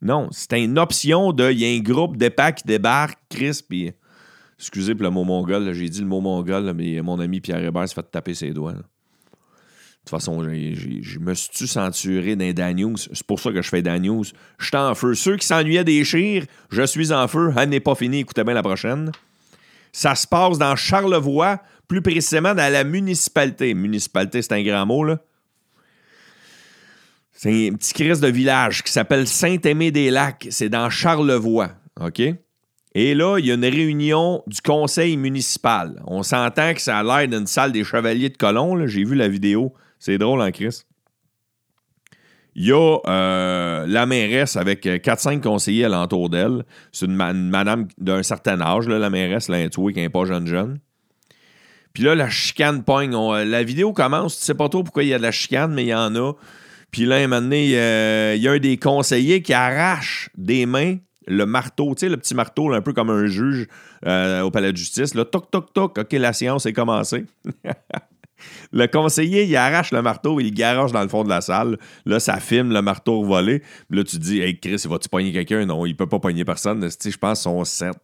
Non, 0.00 0.28
c'est 0.30 0.62
une 0.62 0.78
option 0.78 1.32
de. 1.32 1.50
Il 1.50 1.58
y 1.58 1.64
a 1.64 1.76
un 1.76 1.82
groupe 1.82 2.16
d'épais 2.16 2.52
qui 2.52 2.64
débarque, 2.64 3.18
Chris, 3.28 3.60
puis. 3.68 3.92
Excusez 4.58 4.94
pour 4.94 5.04
le 5.04 5.10
mot 5.10 5.22
mongol, 5.22 5.72
j'ai 5.72 5.88
dit 5.88 6.00
le 6.00 6.06
mot 6.06 6.20
mongol, 6.20 6.72
mais 6.74 7.00
mon 7.00 7.20
ami 7.20 7.40
Pierre 7.40 7.62
Hébert 7.62 7.88
s'est 7.88 7.94
fait 7.94 8.10
taper 8.10 8.34
ses 8.34 8.50
doigts. 8.50 8.72
De 8.72 10.10
toute 10.10 10.10
façon, 10.10 10.42
je 10.42 11.18
me 11.18 11.34
suis 11.34 11.68
censuré 11.68 12.34
dans 12.34 12.52
Dan 12.52 12.76
News. 12.76 12.96
C'est 12.96 13.26
pour 13.26 13.38
ça 13.38 13.52
que 13.52 13.62
je 13.62 13.68
fais 13.68 13.82
Dan 13.82 14.02
News. 14.02 14.24
Je 14.58 14.66
suis 14.66 14.76
en 14.76 14.94
feu. 14.94 15.14
Ceux 15.14 15.36
qui 15.36 15.46
s'ennuyaient 15.46 15.84
des 15.84 16.02
je 16.02 16.86
suis 16.86 17.12
en 17.12 17.28
feu. 17.28 17.52
Elle 17.56 17.68
n'est 17.68 17.78
pas 17.78 17.94
finie. 17.94 18.20
Écoutez 18.20 18.42
bien 18.42 18.54
la 18.54 18.62
prochaine. 18.62 19.12
Ça 19.92 20.14
se 20.14 20.26
passe 20.26 20.58
dans 20.58 20.76
Charlevoix, 20.76 21.60
plus 21.86 22.02
précisément 22.02 22.54
dans 22.54 22.72
la 22.72 22.84
municipalité. 22.84 23.74
Municipalité, 23.74 24.42
c'est 24.42 24.52
un 24.52 24.62
grand 24.62 24.86
mot, 24.86 25.04
là. 25.04 25.18
C'est 27.32 27.68
un 27.68 27.74
petit 27.74 27.94
crise 27.94 28.20
de 28.20 28.28
village 28.28 28.82
qui 28.82 28.90
s'appelle 28.90 29.26
Saint-Aimé-des-Lacs. 29.26 30.48
C'est 30.50 30.68
dans 30.68 30.90
Charlevoix. 30.90 31.70
OK? 32.00 32.20
Et 32.94 33.14
là, 33.14 33.38
il 33.38 33.46
y 33.46 33.52
a 33.52 33.54
une 33.54 33.64
réunion 33.64 34.42
du 34.48 34.60
conseil 34.60 35.16
municipal. 35.16 36.02
On 36.06 36.24
s'entend 36.24 36.74
que 36.74 36.80
ça 36.80 36.98
a 36.98 37.02
l'air 37.04 37.28
d'une 37.28 37.46
salle 37.46 37.70
des 37.70 37.84
chevaliers 37.84 38.30
de 38.30 38.36
colons. 38.36 38.86
J'ai 38.86 39.04
vu 39.04 39.14
la 39.14 39.28
vidéo. 39.28 39.72
C'est 40.00 40.18
drôle, 40.18 40.42
hein, 40.42 40.50
Chris? 40.50 40.82
Il 42.58 42.66
y 42.66 42.72
a 42.72 42.98
euh, 43.06 43.86
la 43.86 44.04
mairesse 44.04 44.56
avec 44.56 44.84
4-5 44.84 45.40
conseillers 45.40 45.84
alentour 45.84 46.28
d'elle. 46.28 46.64
C'est 46.92 47.06
une, 47.06 47.14
madame 47.14 47.86
d'un 47.98 48.22
certain 48.22 48.60
âge, 48.60 48.88
la 48.88 49.10
mairesse, 49.10 49.48
là, 49.48 49.68
qui 49.68 49.92
n'est 49.94 50.08
pas 50.08 50.24
jeune 50.24 50.46
jeune. 50.46 50.78
Puis 51.92 52.02
là, 52.02 52.14
la 52.14 52.28
chicane 52.28 52.82
pogne. 52.82 53.14
la 53.46 53.62
vidéo 53.62 53.92
commence, 53.92 54.38
tu 54.38 54.44
sais 54.44 54.54
pas 54.54 54.68
trop 54.68 54.82
pourquoi 54.82 55.04
il 55.04 55.08
y 55.08 55.14
a 55.14 55.18
de 55.18 55.22
la 55.22 55.30
chicane, 55.30 55.72
mais 55.72 55.84
il 55.84 55.88
y 55.88 55.94
en 55.94 56.14
a. 56.16 56.32
Puis 56.90 57.06
là, 57.06 57.16
un 57.16 57.28
moment 57.28 57.40
donné, 57.40 57.64
il 57.64 58.42
y 58.42 58.48
a 58.48 58.52
un 58.52 58.58
des 58.58 58.76
conseillers 58.76 59.40
qui 59.40 59.54
arrache 59.54 60.28
des 60.36 60.66
mains 60.66 60.96
le 61.28 61.46
marteau, 61.46 61.94
tu 61.94 62.00
sais, 62.00 62.08
le 62.08 62.16
petit 62.16 62.34
marteau, 62.34 62.72
un 62.72 62.80
peu 62.80 62.92
comme 62.92 63.10
un 63.10 63.26
juge 63.26 63.66
euh, 64.06 64.40
au 64.42 64.50
palais 64.50 64.72
de 64.72 64.76
justice. 64.76 65.14
Là, 65.14 65.24
toc, 65.24 65.50
toc, 65.50 65.72
toc, 65.72 65.98
OK, 65.98 66.12
la 66.12 66.32
séance 66.32 66.66
est 66.66 66.72
commencée. 66.72 67.26
Le 68.72 68.86
conseiller, 68.86 69.44
il 69.44 69.56
arrache 69.56 69.92
le 69.92 70.02
marteau 70.02 70.40
il 70.40 70.52
garage 70.52 70.92
dans 70.92 71.02
le 71.02 71.08
fond 71.08 71.24
de 71.24 71.28
la 71.28 71.40
salle. 71.40 71.78
Là, 72.04 72.20
ça 72.20 72.38
filme 72.40 72.72
le 72.72 72.82
marteau 72.82 73.24
volé. 73.24 73.62
Là, 73.90 74.04
tu 74.04 74.18
dis, 74.18 74.40
hey 74.40 74.58
Chris, 74.58 74.82
va-tu 74.88 75.08
pogner 75.08 75.32
quelqu'un? 75.32 75.64
Non, 75.64 75.86
il 75.86 75.96
peut 75.96 76.06
pas 76.06 76.18
pogner 76.18 76.44
personne. 76.44 76.86
Je 76.88 77.16
pense 77.16 77.42
son 77.42 77.64
7. 77.64 77.94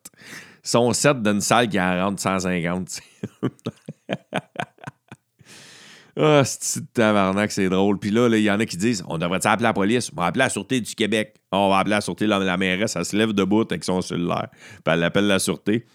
Son 0.62 0.92
7 0.92 1.23
d'une 1.23 1.40
salle 1.40 1.68
qui 1.68 1.78
en 1.78 2.04
rentre 2.04 2.21
150. 2.21 3.00
Ah, 6.16 6.42
oh, 6.42 6.42
c'est 6.44 6.92
tabarnak, 6.92 7.50
c'est 7.50 7.68
drôle. 7.68 7.99
Puis 7.99 8.11
là, 8.11 8.28
il 8.28 8.42
y 8.42 8.49
en 8.50 8.61
a 8.61 8.66
qui 8.66 8.76
disent 8.76 9.04
on 9.09 9.18
devrait 9.18 9.44
appeler 9.44 9.64
la 9.64 9.73
police 9.73 10.12
On 10.16 10.21
va 10.21 10.28
appeler 10.28 10.44
la 10.44 10.49
Sûreté 10.49 10.80
du 10.80 10.94
Québec. 10.94 11.35
On 11.50 11.71
va 11.71 11.78
appeler 11.78 11.97
la 11.97 12.00
Sûreté, 12.00 12.28
la, 12.28 12.38
la 12.38 12.56
mairesse, 12.56 12.94
elle 12.94 13.04
se 13.04 13.16
lève 13.16 13.33
debout 13.33 13.62
avec 13.62 13.83
son 13.83 14.00
cellulaire. 14.00 14.47
Puis 14.52 14.94
elle 14.94 15.02
appelle 15.02 15.26
la 15.26 15.40
Sûreté. 15.40 15.87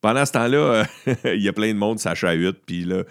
Pendant 0.00 0.24
ce 0.24 0.32
temps-là, 0.32 0.84
il 1.24 1.42
y 1.42 1.48
a 1.48 1.52
plein 1.52 1.72
de 1.72 1.78
monde, 1.78 1.98
ça 1.98 2.14
chahute. 2.14 2.58
Puis 2.66 2.84
là, 2.84 3.04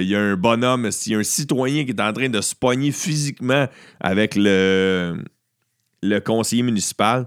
il 0.00 0.08
y 0.08 0.16
a 0.16 0.20
un 0.20 0.36
bonhomme, 0.36 0.88
il 1.06 1.12
y 1.12 1.14
a 1.14 1.18
un 1.18 1.22
citoyen 1.22 1.84
qui 1.84 1.90
est 1.90 2.00
en 2.00 2.12
train 2.12 2.28
de 2.28 2.40
se 2.40 2.54
pogner 2.54 2.92
physiquement 2.92 3.66
avec 4.00 4.34
le, 4.34 5.22
le 6.02 6.18
conseiller 6.20 6.62
municipal. 6.62 7.26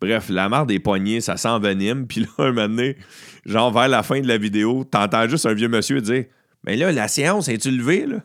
Bref, 0.00 0.28
la 0.28 0.48
marre 0.48 0.66
des 0.66 0.78
poignets, 0.78 1.20
ça 1.20 1.36
s'envenime. 1.36 2.06
Puis 2.08 2.20
là, 2.20 2.26
un 2.38 2.52
moment 2.52 2.68
donné, 2.68 2.96
genre 3.44 3.72
vers 3.72 3.88
la 3.88 4.02
fin 4.02 4.20
de 4.20 4.28
la 4.28 4.38
vidéo, 4.38 4.84
t'entends 4.84 5.28
juste 5.28 5.46
un 5.46 5.54
vieux 5.54 5.68
monsieur 5.68 6.00
dire 6.00 6.24
Mais 6.64 6.76
là, 6.76 6.92
la 6.92 7.08
séance, 7.08 7.48
est 7.48 7.58
tu 7.58 7.70
levée, 7.70 8.06
là? 8.06 8.18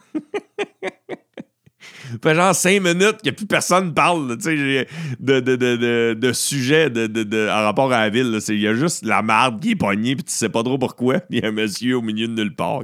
Fait 2.23 2.35
genre 2.35 2.55
cinq 2.55 2.81
minutes 2.81 3.17
que 3.23 3.29
plus 3.29 3.45
personne 3.45 3.93
parle 3.93 4.37
de, 4.37 5.39
de, 5.39 5.39
de, 5.39 6.13
de, 6.13 6.33
sujet 6.33 6.89
de, 6.89 7.49
en 7.49 7.63
rapport 7.63 7.91
à 7.91 8.01
la 8.01 8.09
ville. 8.09 8.39
Il 8.49 8.59
y 8.59 8.67
a 8.67 8.73
juste 8.73 9.05
la 9.05 9.21
marde 9.21 9.61
qui 9.61 9.71
est 9.71 9.75
pognée, 9.75 10.15
puis 10.15 10.23
tu 10.23 10.33
sais 10.33 10.49
pas 10.49 10.63
trop 10.63 10.77
pourquoi. 10.77 11.21
Il 11.29 11.39
y 11.39 11.45
a 11.45 11.49
un 11.49 11.51
monsieur 11.51 11.97
au 11.97 12.01
milieu 12.01 12.27
de 12.27 12.33
nulle 12.33 12.55
part. 12.55 12.83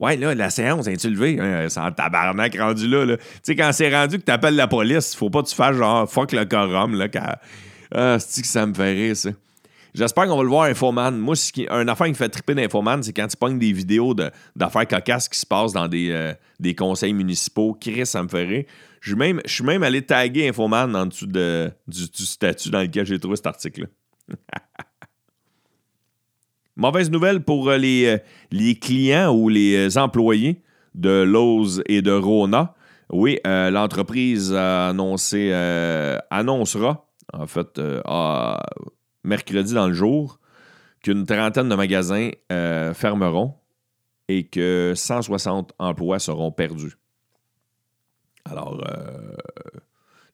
Ouais, 0.00 0.16
là, 0.16 0.34
la 0.34 0.50
séance, 0.50 0.88
est 0.88 0.96
tu 0.96 1.10
levé? 1.10 1.38
Hein, 1.38 1.66
c'est 1.68 1.78
en 1.78 1.92
tabarnak 1.92 2.56
rendu 2.58 2.88
là. 2.88 3.16
Tu 3.16 3.22
sais, 3.42 3.54
quand 3.56 3.70
c'est 3.72 3.94
rendu 3.94 4.18
que 4.18 4.24
tu 4.24 4.32
appelles 4.32 4.56
la 4.56 4.66
police, 4.66 5.14
faut 5.14 5.30
pas 5.30 5.42
que 5.42 5.48
tu 5.48 5.54
fasses 5.54 5.76
genre 5.76 6.10
fuck 6.10 6.32
le 6.32 6.44
quorum. 6.44 6.96
Là, 6.96 7.06
Ah, 7.94 8.16
c'est 8.18 8.42
que 8.42 8.48
ça 8.48 8.66
me 8.66 8.74
fait 8.74 8.92
rire, 8.92 9.16
ça? 9.16 9.30
J'espère 9.94 10.26
qu'on 10.26 10.36
va 10.36 10.42
le 10.42 10.48
voir, 10.48 10.64
Infoman. 10.64 11.18
Moi, 11.18 11.34
un 11.68 11.86
affaire 11.86 12.06
qui 12.06 12.12
me 12.12 12.16
fait 12.16 12.30
triper 12.30 12.54
d'Infoman, 12.54 13.02
c'est 13.02 13.12
quand 13.12 13.26
tu 13.26 13.36
pognes 13.36 13.58
des 13.58 13.72
vidéos 13.72 14.14
d'affaires 14.56 14.88
cocasses 14.88 15.28
qui 15.28 15.38
se 15.38 15.44
passent 15.44 15.74
dans 15.74 15.86
des, 15.86 16.10
euh, 16.10 16.32
des 16.58 16.74
conseils 16.74 17.12
municipaux. 17.12 17.76
Chris, 17.78 18.06
ça 18.06 18.22
me 18.22 18.28
fait 18.28 18.44
rire. 18.44 18.64
Je 19.00 19.14
suis 19.46 19.64
même, 19.64 19.82
allé 19.82 20.00
taguer 20.00 20.48
Infoman 20.48 20.94
en 20.96 21.06
dessous 21.06 21.26
de, 21.26 21.70
du, 21.86 22.24
statut 22.24 22.70
dans 22.70 22.80
lequel 22.80 23.04
j'ai 23.04 23.18
trouvé 23.18 23.36
cet 23.36 23.48
article-là. 23.48 23.88
Mauvaise 26.76 27.10
nouvelle 27.10 27.42
pour 27.42 27.68
euh, 27.68 27.76
les, 27.76 28.06
euh, 28.06 28.18
les 28.50 28.76
clients 28.76 29.34
ou 29.34 29.50
les 29.50 29.98
employés 29.98 30.62
de 30.94 31.22
Lowe's 31.22 31.82
et 31.84 32.00
de 32.00 32.12
Rona. 32.12 32.74
Oui, 33.10 33.38
l'entreprise 33.44 34.54
a 34.54 34.88
annoncé, 34.88 35.52
annoncera, 36.30 37.06
en 37.34 37.46
fait, 37.46 37.78
mercredi 39.24 39.74
dans 39.74 39.88
le 39.88 39.94
jour 39.94 40.38
qu'une 41.02 41.26
trentaine 41.26 41.68
de 41.68 41.74
magasins 41.74 42.30
euh, 42.50 42.94
fermeront 42.94 43.54
et 44.28 44.46
que 44.46 44.92
160 44.94 45.72
emplois 45.78 46.18
seront 46.18 46.52
perdus. 46.52 46.96
Alors, 48.44 48.82
euh, 48.86 49.34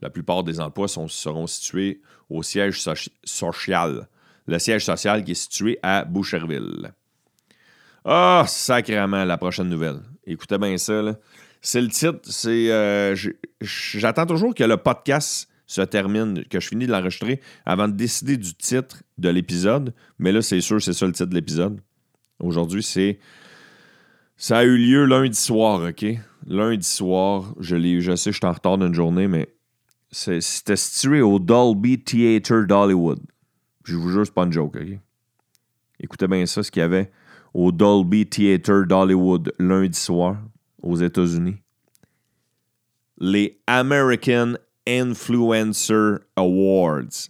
la 0.00 0.10
plupart 0.10 0.44
des 0.44 0.60
emplois 0.60 0.88
seront 0.88 1.46
situés 1.46 2.00
au 2.30 2.42
siège 2.42 2.82
social. 3.24 4.08
Le 4.46 4.58
siège 4.58 4.84
social 4.84 5.24
qui 5.24 5.32
est 5.32 5.34
situé 5.34 5.78
à 5.82 6.04
Boucherville. 6.04 6.92
Ah, 8.04 8.44
sacrément, 8.46 9.24
la 9.24 9.36
prochaine 9.36 9.68
nouvelle. 9.68 10.00
Écoutez 10.26 10.56
bien 10.58 10.78
ça. 10.78 11.02
C'est 11.60 11.80
le 11.80 11.88
titre. 11.88 12.20
C'est, 12.22 12.70
euh, 12.70 13.16
j'attends 13.60 14.26
toujours 14.26 14.54
que 14.54 14.64
le 14.64 14.76
podcast 14.76 15.47
se 15.68 15.82
termine, 15.82 16.44
que 16.44 16.58
je 16.60 16.66
finis 16.66 16.86
de 16.86 16.92
l'enregistrer 16.92 17.40
avant 17.66 17.86
de 17.88 17.92
décider 17.92 18.38
du 18.38 18.54
titre 18.54 19.02
de 19.18 19.28
l'épisode. 19.28 19.94
Mais 20.18 20.32
là, 20.32 20.40
c'est 20.40 20.62
sûr, 20.62 20.82
c'est 20.82 20.94
ça 20.94 21.06
le 21.06 21.12
titre 21.12 21.28
de 21.28 21.34
l'épisode. 21.34 21.80
Aujourd'hui, 22.40 22.82
c'est. 22.82 23.20
Ça 24.36 24.58
a 24.58 24.64
eu 24.64 24.78
lieu 24.78 25.04
lundi 25.04 25.38
soir, 25.38 25.82
OK? 25.82 26.06
Lundi 26.46 26.86
soir, 26.86 27.54
je, 27.60 27.76
je 27.76 28.16
sais, 28.16 28.32
je 28.32 28.36
suis 28.36 28.46
en 28.46 28.52
retard 28.52 28.78
d'une 28.78 28.94
journée, 28.94 29.28
mais 29.28 29.54
c'était 30.10 30.76
situé 30.76 31.20
au 31.20 31.38
Dolby 31.38 31.98
Theatre 32.02 32.64
d'Hollywood. 32.64 33.20
Je 33.84 33.96
vous 33.96 34.10
jure, 34.10 34.24
c'est 34.24 34.32
pas 34.34 34.44
une 34.44 34.52
joke, 34.52 34.76
OK? 34.76 34.98
Écoutez 36.00 36.28
bien 36.28 36.46
ça, 36.46 36.62
ce 36.62 36.70
qu'il 36.70 36.80
y 36.80 36.84
avait 36.84 37.10
au 37.52 37.72
Dolby 37.72 38.26
Theatre 38.26 38.86
d'Hollywood 38.86 39.52
lundi 39.58 39.98
soir 39.98 40.38
aux 40.82 40.96
États-Unis. 40.96 41.56
Les 43.18 43.60
American 43.66 44.54
Influencer 44.88 46.20
Awards. 46.34 47.28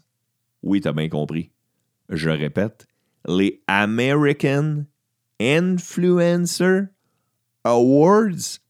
Oui, 0.62 0.81
t'as 0.81 0.93
bien 0.93 1.09
compris. 1.09 1.50
Je 2.09 2.31
répète, 2.31 2.87
les 3.27 3.61
American 3.67 4.85
Influencer 5.41 6.85
Awards, 7.65 8.61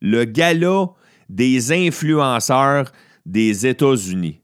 le 0.00 0.24
gala 0.24 0.88
des 1.28 1.72
influenceurs 1.72 2.90
des 3.26 3.66
États-Unis. 3.66 4.40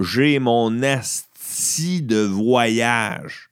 J'ai 0.00 0.40
mon 0.40 0.82
asti 0.82 2.02
de 2.02 2.24
voyage. 2.24 3.50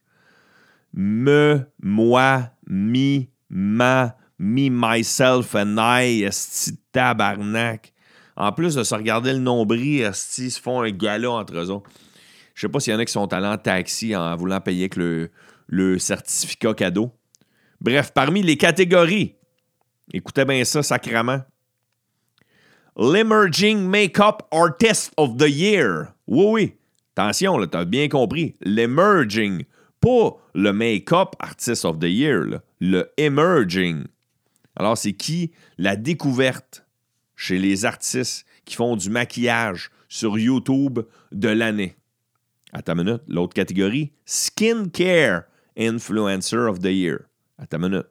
Me, 0.92 1.64
moi, 1.80 2.50
mi, 2.66 3.28
ma, 3.48 4.16
me, 4.38 4.68
myself 4.68 5.54
and 5.54 5.76
I, 5.78 6.24
esti 6.24 6.72
tabarnak. 6.92 7.92
En 8.40 8.52
plus 8.52 8.74
de 8.74 8.82
se 8.84 8.94
regarder 8.94 9.34
le 9.34 9.38
nombril, 9.38 10.10
ils 10.38 10.50
se 10.50 10.58
font 10.58 10.80
un 10.80 10.90
gala 10.90 11.30
entre 11.30 11.58
eux 11.58 11.68
autres. 11.68 11.90
Je 12.54 12.62
sais 12.62 12.70
pas 12.70 12.80
s'il 12.80 12.94
y 12.94 12.96
en 12.96 12.98
a 12.98 13.04
qui 13.04 13.12
sont 13.12 13.30
allés 13.34 13.46
en 13.46 13.58
taxi 13.58 14.16
en 14.16 14.34
voulant 14.34 14.62
payer 14.62 14.88
avec 14.90 14.96
le, 15.68 15.98
certificat 15.98 16.72
cadeau. 16.72 17.12
Bref, 17.82 18.12
parmi 18.14 18.42
les 18.42 18.56
catégories, 18.56 19.34
écoutez 20.14 20.46
bien 20.46 20.64
ça, 20.64 20.82
sacrément. 20.82 21.42
L'Emerging 22.96 23.86
Makeup 23.86 24.48
Artist 24.50 25.12
of 25.18 25.36
the 25.36 25.46
Year. 25.46 26.14
Oui, 26.26 26.46
oui. 26.48 26.74
Attention, 27.14 27.58
là, 27.58 27.66
t'as 27.66 27.84
bien 27.84 28.08
compris. 28.08 28.56
L'Emerging. 28.62 29.64
Pas 30.00 30.38
le 30.54 30.72
Makeup 30.72 31.36
Artist 31.40 31.84
of 31.84 31.98
the 31.98 32.04
Year, 32.04 32.60
le 32.80 33.12
Emerging. 33.18 34.04
Alors, 34.76 34.96
c'est 34.96 35.12
qui 35.12 35.52
la 35.76 35.94
découverte 35.94 36.86
chez 37.40 37.58
les 37.58 37.86
artistes 37.86 38.44
qui 38.66 38.76
font 38.76 38.96
du 38.96 39.08
maquillage 39.08 39.90
sur 40.10 40.38
YouTube 40.38 41.00
de 41.32 41.48
l'année? 41.48 41.96
À 42.74 42.82
ta 42.82 42.94
minute. 42.94 43.22
L'autre 43.28 43.54
catégorie, 43.54 44.12
Skincare 44.26 45.44
Influencer 45.76 46.68
of 46.68 46.80
the 46.80 46.92
Year. 46.92 47.20
À 47.58 47.66
ta 47.66 47.78
minute. 47.78 48.06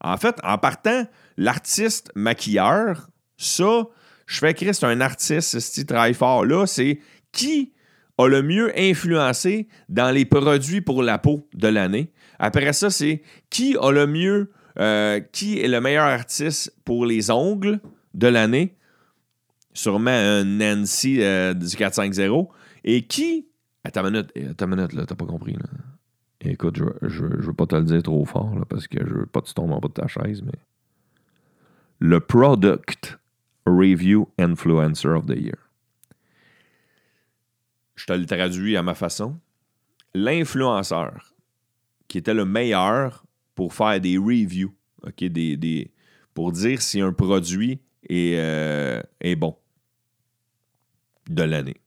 En 0.00 0.16
fait, 0.16 0.36
en 0.44 0.56
partant, 0.56 1.04
l'artiste 1.36 2.12
maquilleur, 2.14 3.08
ça, 3.36 3.88
je 4.26 4.38
fais 4.38 4.54
que 4.54 4.72
c'est 4.72 4.86
un 4.86 5.00
artiste, 5.00 5.58
qui 5.74 5.84
travaille 5.84 6.14
fort. 6.14 6.44
Là, 6.44 6.64
c'est 6.66 7.00
qui 7.32 7.72
a 8.18 8.28
le 8.28 8.40
mieux 8.40 8.72
influencé 8.78 9.66
dans 9.88 10.12
les 10.12 10.24
produits 10.24 10.80
pour 10.80 11.02
la 11.02 11.18
peau 11.18 11.48
de 11.54 11.66
l'année. 11.66 12.12
Après 12.38 12.72
ça, 12.72 12.88
c'est 12.88 13.22
qui 13.50 13.76
a 13.80 13.90
le 13.90 14.06
mieux, 14.06 14.52
euh, 14.78 15.18
qui 15.32 15.60
est 15.60 15.68
le 15.68 15.80
meilleur 15.80 16.04
artiste 16.04 16.72
pour 16.84 17.04
les 17.04 17.32
ongles 17.32 17.80
de 18.14 18.26
l'année. 18.26 18.76
Sûrement 19.72 20.10
un 20.10 20.44
Nancy 20.44 21.22
euh, 21.22 21.54
du 21.54 21.76
450. 21.76 22.48
Et 22.84 23.02
qui. 23.02 23.46
Attends 23.84 24.06
une 24.06 24.12
minute, 24.12 24.32
attends 24.50 24.66
une 24.66 24.76
minute, 24.76 24.92
là, 24.92 25.06
t'as 25.06 25.14
pas 25.14 25.26
compris. 25.26 25.56
Écoute, 26.42 26.76
je, 26.76 27.08
je, 27.08 27.24
veux 27.24 27.54
pas 27.54 27.66
te 27.66 27.76
le 27.76 27.84
dire 27.84 28.02
trop 28.02 28.24
fort, 28.24 28.54
parce 28.68 28.88
que 28.88 28.98
je 29.06 29.14
veux 29.14 29.26
pas 29.26 29.40
que 29.40 29.46
tu 29.46 29.54
tombes 29.54 29.72
en 29.72 29.78
bas 29.78 29.88
de 29.88 29.94
ta 29.94 30.06
chaise, 30.06 30.42
mais. 30.42 30.58
Le 31.98 32.18
Product 32.20 33.18
Review 33.66 34.28
Influencer 34.38 35.08
of 35.08 35.26
the 35.26 35.36
Year 35.36 35.70
je 38.00 38.06
te 38.06 38.12
le 38.14 38.24
traduis 38.24 38.78
à 38.78 38.82
ma 38.82 38.94
façon, 38.94 39.38
l'influenceur 40.14 41.34
qui 42.08 42.16
était 42.16 42.32
le 42.32 42.46
meilleur 42.46 43.24
pour 43.54 43.74
faire 43.74 44.00
des 44.00 44.16
reviews, 44.16 44.74
ok, 45.02 45.24
des, 45.24 45.92
pour 46.32 46.52
dire 46.52 46.80
si 46.80 47.00
un 47.02 47.12
produit 47.12 47.78
euh, 48.10 49.02
est 49.20 49.36
bon 49.36 49.56
de 51.28 51.42
l'année. 51.42 51.80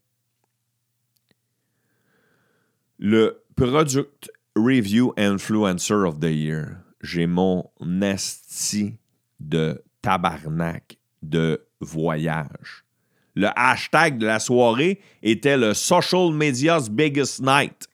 Le 3.00 3.44
Product 3.56 4.32
Review 4.56 5.14
Influencer 5.18 6.06
of 6.06 6.20
the 6.20 6.32
Year. 6.32 6.78
J'ai 7.02 7.28
mon 7.28 7.70
nasty 7.82 8.98
de 9.40 9.84
tabarnak 10.02 10.98
de 11.22 11.66
voyage. 11.82 12.86
Le 13.36 13.48
hashtag 13.56 14.18
de 14.20 14.26
la 14.26 14.40
soirée 14.40 15.02
était 15.24 15.58
le 15.58 15.74
Social 15.74 16.32
Media's 16.34 16.90
Biggest 16.90 17.42
Night. 17.42 17.88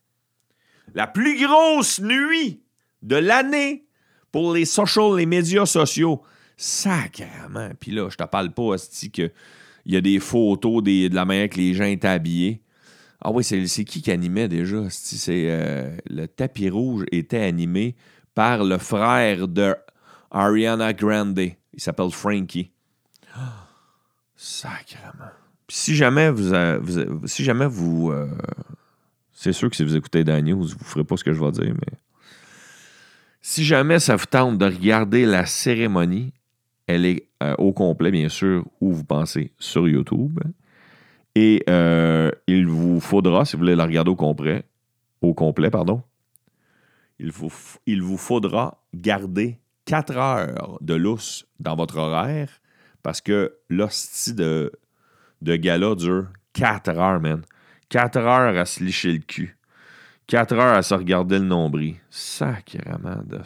La 0.93 1.07
plus 1.07 1.39
grosse 1.45 1.99
nuit 2.01 2.61
de 3.01 3.15
l'année 3.15 3.85
pour 4.31 4.53
les 4.53 4.65
social, 4.65 5.15
les 5.15 5.25
médias 5.25 5.65
sociaux. 5.65 6.21
Sacrément. 6.61 7.69
Puis 7.79 7.91
là, 7.91 8.09
je 8.09 8.17
te 8.17 8.23
parle 8.25 8.51
pas, 8.51 8.75
qu'il 9.13 9.31
y 9.85 9.95
a 9.95 10.01
des 10.01 10.19
photos 10.19 10.83
de 10.83 11.15
la 11.15 11.23
manière 11.23 11.47
que 11.47 11.55
les 11.55 11.73
gens 11.73 11.85
étaient 11.85 12.09
habillés. 12.09 12.61
Ah 13.21 13.31
oui, 13.31 13.45
c'est 13.45 13.65
qui 13.85 14.01
qui 14.01 14.11
animait 14.11 14.49
déjà? 14.49 14.83
C'est 14.89 15.45
euh, 15.49 15.95
le 16.09 16.27
tapis 16.27 16.69
rouge 16.69 17.05
était 17.13 17.41
animé 17.41 17.95
par 18.35 18.65
le 18.65 18.77
frère 18.77 19.47
de 19.47 19.73
Ariana 20.31 20.91
Grande. 20.91 21.39
Il 21.39 21.79
s'appelle 21.79 22.11
Frankie. 22.11 22.71
Sacrement. 24.35 25.31
si 25.69 25.95
jamais 25.95 26.29
vous, 26.29 26.53
si 27.25 27.45
jamais 27.45 27.67
vous, 27.67 28.11
euh, 28.11 28.27
c'est 29.31 29.53
sûr 29.53 29.69
que 29.69 29.77
si 29.77 29.85
vous 29.85 29.95
écoutez 29.95 30.25
Dan 30.25 30.43
News, 30.43 30.67
vous 30.67 30.75
ne 30.75 30.83
ferez 30.83 31.03
pas 31.05 31.15
ce 31.15 31.23
que 31.23 31.31
je 31.31 31.39
vais 31.39 31.51
dire, 31.51 31.73
mais 31.73 31.97
si 33.39 33.63
jamais 33.63 33.99
ça 33.99 34.17
vous 34.17 34.25
tente 34.25 34.57
de 34.57 34.65
regarder 34.65 35.25
la 35.25 35.45
cérémonie, 35.45 36.33
elle 36.89 37.05
est 37.05 37.27
euh, 37.43 37.53
au 37.59 37.71
complet, 37.71 38.09
bien 38.09 38.29
sûr, 38.29 38.65
où 38.81 38.91
vous 38.91 39.03
pensez 39.03 39.53
sur 39.59 39.87
YouTube. 39.87 40.39
Et 41.35 41.63
euh, 41.69 42.31
il 42.47 42.65
vous 42.65 42.99
faudra, 42.99 43.45
si 43.45 43.55
vous 43.55 43.59
voulez 43.59 43.75
la 43.75 43.85
regarder 43.85 44.09
au 44.09 44.15
complet, 44.15 44.63
au 45.21 45.35
complet, 45.35 45.69
pardon, 45.69 46.01
il 47.19 47.31
vous, 47.31 48.17
faudra 48.17 48.81
garder 48.95 49.59
4 49.85 50.17
heures 50.17 50.79
de 50.81 50.95
lousse 50.95 51.45
dans 51.59 51.75
votre 51.75 51.97
horaire 51.97 52.49
parce 53.03 53.21
que 53.21 53.53
l'hostie 53.69 54.33
de, 54.33 54.71
de 55.43 55.55
gala 55.57 55.93
dure 55.93 56.27
4 56.53 56.89
heures, 56.89 57.21
man. 57.21 57.43
4 57.89 58.17
heures 58.17 58.57
à 58.57 58.65
se 58.65 58.83
licher 58.83 59.11
le 59.11 59.19
cul. 59.19 59.57
4 60.25 60.53
heures 60.53 60.77
à 60.77 60.81
se 60.81 60.95
regarder 60.95 61.37
le 61.37 61.45
nombril. 61.45 61.97
Sacrément 62.09 63.21
de 63.25 63.39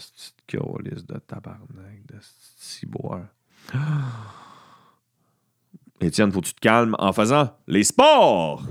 colis 0.49 1.05
de 1.05 1.19
tabarnak, 1.19 2.05
de 2.07 2.15
ciboire. 2.57 3.27
Étienne, 6.01 6.31
faut 6.31 6.41
que 6.41 6.47
tu 6.47 6.53
te 6.53 6.59
calmes 6.59 6.95
en 6.99 7.13
faisant 7.13 7.55
les 7.67 7.83
sports! 7.83 8.63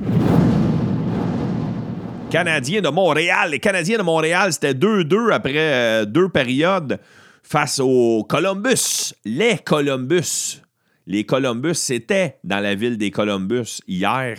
Canadiens 2.31 2.81
de 2.81 2.89
Montréal. 2.89 3.51
Les 3.51 3.59
Canadiens 3.59 3.99
de 3.99 4.03
Montréal, 4.03 4.55
c'était 4.55 4.73
2-2 4.73 5.33
après 5.33 5.53
euh, 5.57 6.05
deux 6.07 6.31
périodes 6.31 6.99
face 7.43 7.79
aux 7.79 8.25
Columbus. 8.25 9.13
Les 9.27 9.59
Columbus. 9.59 10.63
Les 11.07 11.27
Columbus, 11.27 11.75
c'était 11.75 12.39
dans 12.43 12.61
la 12.61 12.75
ville 12.75 12.97
des 12.97 13.11
Columbus 13.11 13.83
hier. 13.87 14.39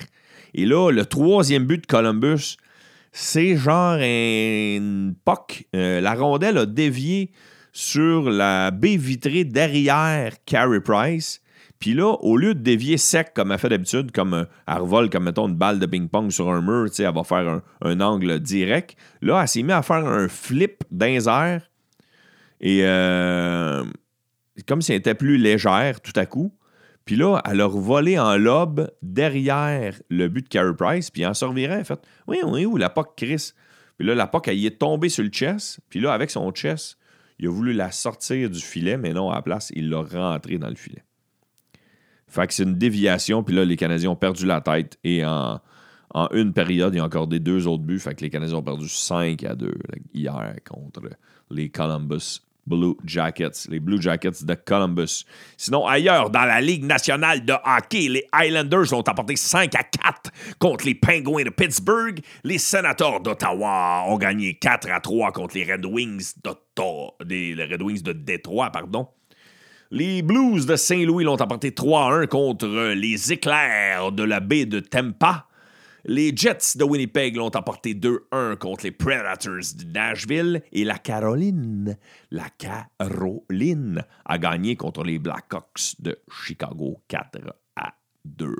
Et 0.55 0.65
là, 0.65 0.89
le 0.89 1.05
troisième 1.05 1.65
but 1.65 1.81
de 1.81 1.85
Columbus, 1.85 2.57
c'est 3.13 3.55
genre 3.55 3.97
un 4.01 5.13
POC. 5.23 5.67
Euh, 5.75 6.01
la 6.01 6.15
rondelle 6.15 6.57
a 6.57 6.65
dévié 6.65 7.31
sur 7.71 8.29
la 8.29 8.71
baie 8.71 8.97
vitrée 8.97 9.45
derrière 9.45 10.33
Carey 10.45 10.81
Price. 10.81 11.39
Puis 11.77 11.93
là, 11.93 12.15
au 12.21 12.37
lieu 12.37 12.55
de 12.55 12.61
dévier 12.61 12.97
sec 12.97 13.33
comme 13.35 13.51
elle 13.51 13.59
fait 13.59 13.69
d'habitude, 13.69 14.11
comme 14.11 14.33
un, 14.33 14.47
elle 14.67 14.81
revole 14.81 15.09
comme 15.11 15.25
mettons 15.25 15.47
une 15.47 15.55
balle 15.55 15.79
de 15.79 15.85
ping-pong 15.85 16.31
sur 16.31 16.49
un 16.49 16.61
mur, 16.61 16.89
elle 16.97 17.13
va 17.13 17.23
faire 17.23 17.61
un, 17.81 17.99
angle 18.01 18.39
direct. 18.39 18.97
Là, 19.21 19.41
elle 19.41 19.47
s'est 19.47 19.61
mise 19.61 19.73
à 19.73 19.83
faire 19.83 20.05
un 20.05 20.27
flip 20.27 20.83
d'un 20.89 21.17
Et 22.61 22.79
euh, 22.83 23.83
comme 24.67 24.81
si 24.81 24.91
elle 24.91 24.99
était 24.99 25.13
plus 25.13 25.37
légère 25.37 26.01
tout 26.01 26.13
à 26.15 26.25
coup. 26.25 26.51
Puis 27.05 27.15
là, 27.15 27.41
elle 27.45 27.61
a 27.61 27.67
volé 27.67 28.17
en 28.17 28.37
lobe 28.37 28.89
derrière 29.01 29.95
le 30.09 30.27
but 30.29 30.43
de 30.43 30.47
Carey 30.47 30.73
Price, 30.77 31.11
puis 31.11 31.25
en 31.25 31.33
se 31.33 31.43
revirant, 31.43 31.75
elle 31.75 31.85
fait 31.85 31.99
Oui, 32.27 32.37
oui, 32.45 32.65
où 32.65 32.77
la 32.77 32.89
POC 32.89 33.15
Chris? 33.17 33.51
Puis 33.97 34.07
là, 34.07 34.15
la 34.15 34.27
POC, 34.27 34.47
elle 34.49 34.59
y 34.59 34.65
est 34.67 34.79
tombée 34.79 35.09
sur 35.09 35.23
le 35.23 35.31
chess. 35.31 35.79
Puis 35.89 35.99
là, 35.99 36.13
avec 36.13 36.29
son 36.29 36.53
chess, 36.53 36.97
il 37.39 37.47
a 37.47 37.51
voulu 37.51 37.73
la 37.73 37.91
sortir 37.91 38.49
du 38.49 38.59
filet, 38.59 38.97
mais 38.97 39.13
non, 39.13 39.31
à 39.31 39.35
la 39.35 39.41
place, 39.41 39.71
il 39.75 39.89
l'a 39.89 40.01
rentrée 40.01 40.57
dans 40.57 40.69
le 40.69 40.75
filet. 40.75 41.03
Fait 42.27 42.47
que 42.47 42.53
c'est 42.53 42.63
une 42.63 42.77
déviation, 42.77 43.43
puis 43.43 43.55
là, 43.55 43.65
les 43.65 43.75
Canadiens 43.75 44.11
ont 44.11 44.15
perdu 44.15 44.45
la 44.45 44.61
tête. 44.61 44.97
Et 45.03 45.25
en, 45.25 45.59
en 46.13 46.29
une 46.33 46.53
période, 46.53 46.93
il 46.93 46.97
y 46.97 46.99
a 46.99 47.03
encore 47.03 47.27
des 47.27 47.39
deux 47.39 47.67
autres 47.67 47.83
buts. 47.83 47.99
Fait 47.99 48.15
que 48.15 48.21
les 48.21 48.29
Canadiens 48.29 48.57
ont 48.57 48.63
perdu 48.63 48.87
5 48.87 49.43
à 49.43 49.55
2 49.55 49.71
hier 50.13 50.55
contre 50.65 51.01
les 51.51 51.69
Columbus 51.69 52.41
Blue 52.65 52.95
Jackets, 53.05 53.67
les 53.69 53.79
Blue 53.79 54.01
Jackets 54.01 54.43
de 54.43 54.53
Columbus. 54.53 55.25
Sinon, 55.57 55.85
ailleurs, 55.85 56.29
dans 56.29 56.45
la 56.45 56.61
Ligue 56.61 56.85
nationale 56.85 57.43
de 57.43 57.53
hockey, 57.53 58.07
les 58.09 58.25
Islanders 58.33 58.93
ont 58.93 59.01
apporté 59.01 59.35
5 59.35 59.75
à 59.75 59.83
4 59.83 60.31
contre 60.59 60.85
les 60.85 60.95
Penguins 60.95 61.43
de 61.43 61.49
Pittsburgh. 61.49 62.19
Les 62.43 62.57
Sénateurs 62.57 63.19
d'Ottawa 63.19 64.05
ont 64.07 64.17
gagné 64.17 64.53
4 64.55 64.89
à 64.91 64.99
3 64.99 65.31
contre 65.31 65.55
les 65.55 65.71
Red 65.71 65.85
Wings, 65.85 66.33
les 67.27 67.55
Red 67.55 67.81
Wings 67.81 68.01
de 68.01 68.13
Détroit. 68.13 68.71
Pardon. 68.71 69.07
Les 69.91 70.23
Blues 70.23 70.65
de 70.65 70.75
Saint-Louis 70.75 71.23
l'ont 71.23 71.35
apporté 71.35 71.71
3 71.71 72.01
à 72.01 72.15
1 72.21 72.27
contre 72.27 72.93
les 72.95 73.31
Éclairs 73.31 74.11
de 74.11 74.23
la 74.23 74.39
baie 74.39 74.65
de 74.65 74.79
Tampa. 74.79 75.47
Les 76.05 76.35
Jets 76.35 76.75
de 76.75 76.83
Winnipeg 76.83 77.37
l'ont 77.37 77.55
emporté 77.55 77.93
2-1 77.93 78.57
contre 78.57 78.83
les 78.83 78.91
Predators 78.91 79.73
de 79.77 79.85
Nashville 79.93 80.61
et 80.73 80.83
la 80.83 80.97
Caroline, 80.97 81.97
la 82.29 82.49
Caroline 82.57 84.03
a 84.25 84.37
gagné 84.37 84.75
contre 84.75 85.05
les 85.05 85.17
Blackhawks 85.17 85.95
de 85.99 86.19
Chicago 86.29 86.99
4 87.07 87.55
à 87.77 87.93
2. 88.25 88.53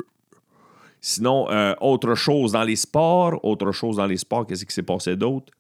Sinon, 1.02 1.52
euh, 1.52 1.76
autre 1.82 2.16
chose 2.16 2.54
dans 2.54 2.64
les 2.64 2.78
sports, 2.78 3.44
autre 3.44 3.74
chose 3.74 3.98
dans 3.98 4.08
les 4.08 4.16
sports, 4.16 4.48
qu'est-ce 4.48 4.64
qui 4.64 4.74
s'est 4.74 4.82
passé 4.82 5.18
d'autre? 5.18 5.52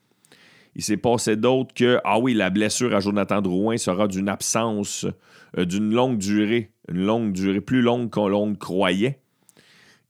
Il 0.75 0.83
s'est 0.83 0.95
passé 0.95 1.35
d'autre 1.35 1.73
que, 1.73 1.99
ah 2.05 2.17
oui, 2.17 2.33
la 2.33 2.49
blessure 2.49 2.95
à 2.95 3.01
Jonathan 3.01 3.41
Drouin 3.41 3.75
sera 3.75 4.07
d'une 4.07 4.29
absence 4.29 5.05
euh, 5.57 5.65
d'une 5.65 5.93
longue 5.93 6.17
durée, 6.17 6.71
une 6.87 7.03
longue 7.03 7.33
durée, 7.33 7.59
plus 7.59 7.81
longue 7.81 8.09
qu'on 8.09 8.29
l'on 8.29 8.55
croyait. 8.55 9.19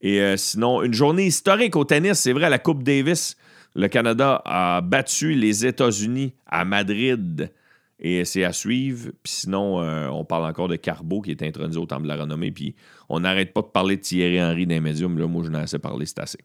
Et 0.04 0.20
euh, 0.20 0.36
sinon, 0.36 0.84
une 0.84 0.94
journée 0.94 1.26
historique 1.26 1.78
au 1.78 1.86
tennis, 1.86 2.20
c'est 2.20 2.34
vrai, 2.34 2.50
la 2.50 2.60
Coupe 2.60 2.84
Davis. 2.84 3.38
Le 3.74 3.88
Canada 3.88 4.42
a 4.46 4.82
battu 4.82 5.34
les 5.34 5.66
États-Unis 5.66 6.36
à 6.46 6.66
Madrid. 6.66 7.52
Et 8.00 8.26
c'est 8.26 8.44
à 8.44 8.52
suivre. 8.52 9.12
Puis 9.24 9.34
sinon, 9.34 9.82
euh, 9.82 10.10
on 10.10 10.26
parle 10.26 10.46
encore 10.46 10.68
de 10.68 10.76
Carbo 10.76 11.22
qui 11.22 11.32
est 11.32 11.42
intronisé 11.42 11.80
au 11.80 11.86
Temple 11.86 12.04
de 12.04 12.10
la 12.10 12.18
Renommée. 12.18 12.52
Puis 12.52 12.76
on 13.08 13.22
n'arrête 13.22 13.54
pas 13.54 13.62
de 13.62 13.68
parler 13.68 13.96
de 13.96 14.02
Thierry 14.02 14.44
Henry 14.44 14.66
les 14.66 14.82
médias. 14.82 15.08
là, 15.08 15.26
moi, 15.26 15.42
je 15.46 15.50
n'ai 15.50 15.60
assez 15.60 15.80
parlé, 15.80 16.06
c'est 16.06 16.20
assez. 16.20 16.40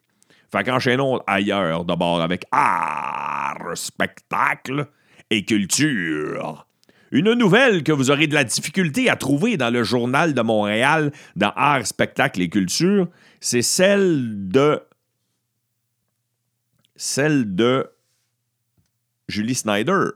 Fait 0.53 0.62
qu'enchaînons 0.62 1.21
ailleurs, 1.27 1.85
d'abord, 1.85 2.23
avec 2.23 2.44
art, 2.53 3.73
spectacle 3.75 4.87
et 5.31 5.44
culture. 5.44 6.68
Une 7.11 7.33
nouvelle 7.33 7.83
que 7.83 7.92
vous 7.92 8.11
aurez 8.11 8.27
de 8.27 8.35
la 8.35 8.44
difficulté 8.44 9.09
à 9.09 9.16
trouver 9.16 9.57
dans 9.57 9.71
le 9.71 9.83
Journal 9.83 10.35
de 10.35 10.42
Montréal, 10.42 11.11
dans 11.37 11.53
Art, 11.57 11.87
Spectacle 11.87 12.42
et 12.42 12.51
Culture, 12.51 13.09
c'est 13.40 13.62
celle 13.62 14.48
de. 14.48 14.81
Celle 16.96 17.55
de 17.55 17.87
Julie 19.29 19.55
Snyder. 19.55 20.11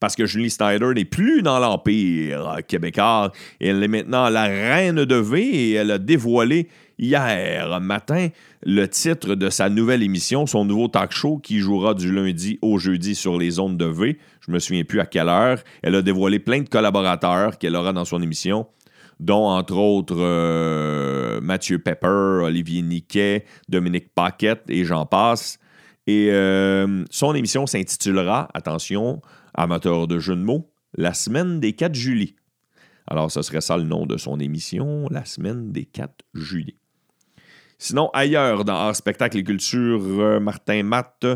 Parce 0.00 0.14
que 0.14 0.26
Julie 0.26 0.50
Snyder 0.50 0.92
n'est 0.94 1.04
plus 1.04 1.42
dans 1.42 1.58
l'Empire 1.58 2.58
québécois. 2.68 3.32
Elle 3.60 3.82
est 3.82 3.88
maintenant 3.88 4.28
la 4.28 4.44
reine 4.44 5.04
de 5.04 5.16
V 5.16 5.40
et 5.42 5.72
elle 5.72 5.90
a 5.90 5.98
dévoilé 5.98 6.68
hier 6.98 7.80
matin 7.80 8.28
le 8.62 8.86
titre 8.86 9.34
de 9.34 9.50
sa 9.50 9.68
nouvelle 9.68 10.02
émission, 10.02 10.46
son 10.46 10.64
nouveau 10.64 10.88
talk 10.88 11.12
show 11.12 11.38
qui 11.38 11.58
jouera 11.58 11.94
du 11.94 12.12
lundi 12.12 12.58
au 12.62 12.78
jeudi 12.78 13.14
sur 13.14 13.38
les 13.38 13.58
ondes 13.58 13.76
de 13.76 13.86
V. 13.86 14.18
Je 14.40 14.52
me 14.52 14.58
souviens 14.58 14.84
plus 14.84 15.00
à 15.00 15.06
quelle 15.06 15.28
heure. 15.28 15.58
Elle 15.82 15.94
a 15.94 16.02
dévoilé 16.02 16.38
plein 16.38 16.60
de 16.60 16.68
collaborateurs 16.68 17.58
qu'elle 17.58 17.74
aura 17.74 17.92
dans 17.92 18.04
son 18.04 18.22
émission 18.22 18.66
dont 19.20 19.46
entre 19.46 19.76
autres 19.76 20.16
euh, 20.18 21.40
Mathieu 21.40 21.78
Pepper, 21.78 22.42
Olivier 22.44 22.82
Niquet, 22.82 23.44
Dominique 23.68 24.14
Paquette 24.14 24.64
et 24.68 24.84
j'en 24.84 25.06
passe. 25.06 25.58
Et 26.06 26.28
euh, 26.30 27.04
son 27.10 27.34
émission 27.34 27.66
s'intitulera, 27.66 28.48
attention, 28.54 29.20
amateur 29.54 30.06
de 30.06 30.18
jeux 30.18 30.36
de 30.36 30.42
mots, 30.42 30.70
La 30.96 31.12
semaine 31.14 31.60
des 31.60 31.74
4 31.74 31.94
juillet. 31.94 32.34
Alors, 33.06 33.30
ce 33.30 33.42
serait 33.42 33.60
ça 33.60 33.76
le 33.76 33.84
nom 33.84 34.06
de 34.06 34.16
son 34.16 34.38
émission, 34.40 35.06
La 35.10 35.24
semaine 35.24 35.72
des 35.72 35.84
4 35.84 36.12
juillet. 36.34 36.76
Sinon, 37.78 38.10
ailleurs, 38.12 38.64
dans 38.64 38.74
Art, 38.74 38.96
Spectacle 38.96 39.38
et 39.38 39.44
Culture, 39.44 40.00
euh, 40.02 40.40
Martin 40.40 40.82
Matt 40.82 41.26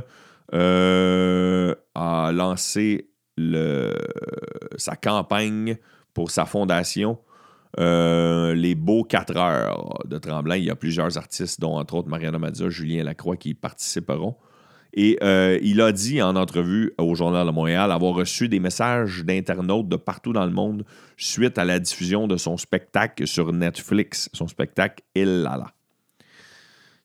a 0.54 2.30
lancé 2.32 3.08
sa 4.76 4.96
campagne 4.96 5.78
pour 6.12 6.30
sa 6.30 6.44
fondation 6.44 7.18
euh, 7.78 8.54
les 8.54 8.74
beaux 8.74 9.04
4 9.04 9.36
heures 9.36 9.98
de 10.06 10.18
Tremblant. 10.18 10.54
Il 10.54 10.64
y 10.64 10.70
a 10.70 10.76
plusieurs 10.76 11.16
artistes, 11.16 11.60
dont 11.60 11.76
entre 11.78 11.94
autres 11.94 12.08
Mariana 12.08 12.38
Mazza, 12.38 12.68
Julien 12.68 13.04
Lacroix, 13.04 13.36
qui 13.36 13.50
y 13.50 13.54
participeront. 13.54 14.36
Et 14.94 15.18
euh, 15.22 15.58
il 15.62 15.80
a 15.80 15.90
dit 15.90 16.20
en 16.20 16.36
entrevue 16.36 16.92
au 16.98 17.14
Journal 17.14 17.46
de 17.46 17.52
Montréal 17.52 17.90
avoir 17.90 18.14
reçu 18.14 18.48
des 18.48 18.60
messages 18.60 19.24
d'internautes 19.24 19.88
de 19.88 19.96
partout 19.96 20.34
dans 20.34 20.44
le 20.44 20.52
monde 20.52 20.84
suite 21.16 21.56
à 21.56 21.64
la 21.64 21.78
diffusion 21.78 22.26
de 22.26 22.36
son 22.36 22.58
spectacle 22.58 23.26
sur 23.26 23.52
Netflix, 23.54 24.28
son 24.34 24.48
spectacle 24.48 25.02
Il 25.14 25.42
Lala. 25.42 25.72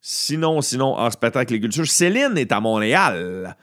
Sinon, 0.01 0.61
sinon, 0.61 0.97
en 0.97 1.09
spectacle 1.09 1.53
et 1.53 1.61
culture, 1.61 1.87
Céline 1.87 2.37
est 2.37 2.51
à 2.51 2.59
Montréal. 2.59 3.55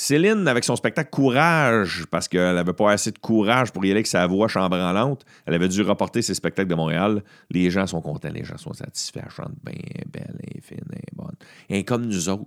Céline, 0.00 0.46
avec 0.46 0.62
son 0.62 0.76
spectacle 0.76 1.10
Courage, 1.10 2.06
parce 2.08 2.28
qu'elle 2.28 2.54
n'avait 2.54 2.72
pas 2.72 2.92
assez 2.92 3.10
de 3.10 3.18
courage 3.18 3.72
pour 3.72 3.84
y 3.84 3.88
aller 3.88 3.96
avec 3.96 4.06
sa 4.06 4.28
voix 4.28 4.46
chambranlante, 4.46 5.24
elle 5.44 5.54
avait 5.54 5.66
dû 5.66 5.82
reporter 5.82 6.22
ses 6.22 6.34
spectacles 6.34 6.68
de 6.68 6.76
Montréal. 6.76 7.24
Les 7.50 7.68
gens 7.68 7.84
sont 7.88 8.00
contents, 8.00 8.30
les 8.32 8.44
gens 8.44 8.58
sont 8.58 8.72
satisfaits. 8.72 9.22
Elle 9.24 9.30
chante 9.32 9.54
bien, 9.64 9.74
belle, 10.06 10.38
fine, 10.62 10.78
bonne. 11.14 11.34
Et 11.68 11.84
comme 11.84 12.06
nous 12.06 12.28
autres. 12.28 12.44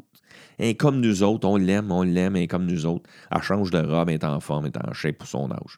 Comme 0.80 1.02
nous 1.02 1.24
autres, 1.24 1.46
on 1.46 1.58
l'aime, 1.58 1.92
on 1.92 2.04
l'aime, 2.04 2.38
et 2.38 2.48
comme 2.48 2.66
nous 2.66 2.86
autres. 2.86 3.10
Elle 3.30 3.42
change 3.42 3.70
de 3.70 3.80
robe, 3.80 4.08
elle 4.08 4.16
est 4.16 4.24
en 4.24 4.40
forme, 4.40 4.68
elle 4.68 4.72
est 4.72 4.90
en 4.90 4.94
shape 4.94 5.18
pour 5.18 5.28
son 5.28 5.52
âge. 5.52 5.78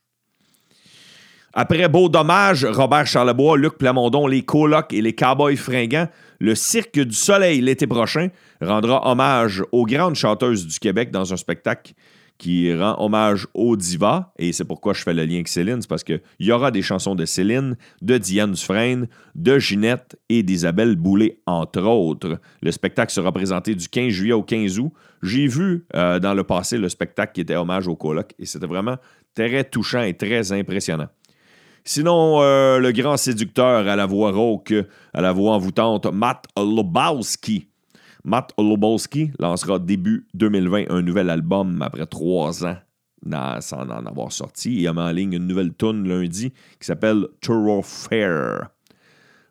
Après 1.56 1.88
Beau 1.88 2.10
Dommage, 2.10 2.66
Robert 2.66 3.06
Charlebois, 3.06 3.58
Luc 3.58 3.78
Plamondon, 3.78 4.26
les 4.26 4.42
colocs 4.42 4.92
et 4.92 5.04
les 5.04 5.14
cowboys 5.14 5.56
fringants, 5.56 6.08
le 6.40 6.56
Cirque 6.56 7.00
du 7.00 7.16
Soleil 7.16 7.62
l'été 7.62 7.86
prochain 7.86 8.30
rendra 8.60 9.08
hommage 9.08 9.64
aux 9.72 9.86
grandes 9.86 10.16
chanteuses 10.16 10.66
du 10.66 10.80
Québec 10.80 11.12
dans 11.12 11.32
un 11.32 11.38
spectacle 11.38 11.94
qui 12.40 12.74
rend 12.74 12.96
hommage 12.98 13.48
aux 13.54 13.78
divas. 13.78 14.32
Et 14.40 14.52
c'est 14.52 14.66
pourquoi 14.66 14.94
je 14.94 15.04
fais 15.04 15.14
le 15.14 15.26
lien 15.26 15.36
avec 15.36 15.48
Céline, 15.48 15.80
c'est 15.80 15.88
parce 15.88 16.04
qu'il 16.04 16.22
y 16.40 16.52
aura 16.52 16.72
des 16.72 16.82
chansons 16.82 17.14
de 17.14 17.24
Céline, 17.24 17.78
de 18.02 18.18
Diane 18.18 18.54
Dufresne, 18.54 19.08
de 19.36 19.60
Ginette 19.60 20.18
et 20.30 20.42
d'Isabelle 20.42 20.96
Boulay, 20.96 21.38
entre 21.46 21.84
autres. 21.84 22.40
Le 22.64 22.72
spectacle 22.72 23.14
sera 23.14 23.32
présenté 23.32 23.76
du 23.76 23.88
15 23.88 24.10
juillet 24.10 24.34
au 24.34 24.42
15 24.42 24.80
août. 24.80 24.92
J'ai 25.22 25.46
vu 25.46 25.86
euh, 25.94 26.20
dans 26.20 26.34
le 26.34 26.44
passé 26.44 26.80
le 26.80 26.90
spectacle 26.90 27.34
qui 27.34 27.42
était 27.42 27.56
hommage 27.56 27.88
au 27.88 27.96
coloc 27.96 28.34
et 28.40 28.48
c'était 28.48 28.66
vraiment 28.66 28.98
très 29.36 29.64
touchant 29.64 30.02
et 30.02 30.16
très 30.16 30.52
impressionnant. 30.52 31.10
Sinon, 31.86 32.42
euh, 32.42 32.80
le 32.80 32.92
grand 32.92 33.18
séducteur 33.18 33.88
à 33.88 33.96
la 33.96 34.06
voix 34.06 34.32
rauque, 34.32 34.74
à 35.14 35.22
la 35.22 35.32
voix 35.32 35.54
envoûtante, 35.54 36.06
Matt 36.06 36.46
Lobowski. 36.58 37.68
Matt 38.24 38.54
Lobowski 38.58 39.32
lancera 39.38 39.80
début 39.80 40.28
2020 40.34 40.86
un 40.90 41.02
nouvel 41.02 41.30
album 41.30 41.82
après 41.82 42.06
trois 42.06 42.66
ans 42.66 42.78
sans 43.60 43.82
en 43.90 44.06
avoir 44.06 44.32
sorti. 44.32 44.76
Il 44.76 44.88
a 44.88 44.94
mis 44.94 45.00
en 45.00 45.12
ligne 45.12 45.34
une 45.34 45.48
nouvelle 45.48 45.74
tune 45.74 46.08
lundi 46.08 46.52
qui 46.52 46.86
s'appelle 46.86 47.28
Fair. 47.84 48.70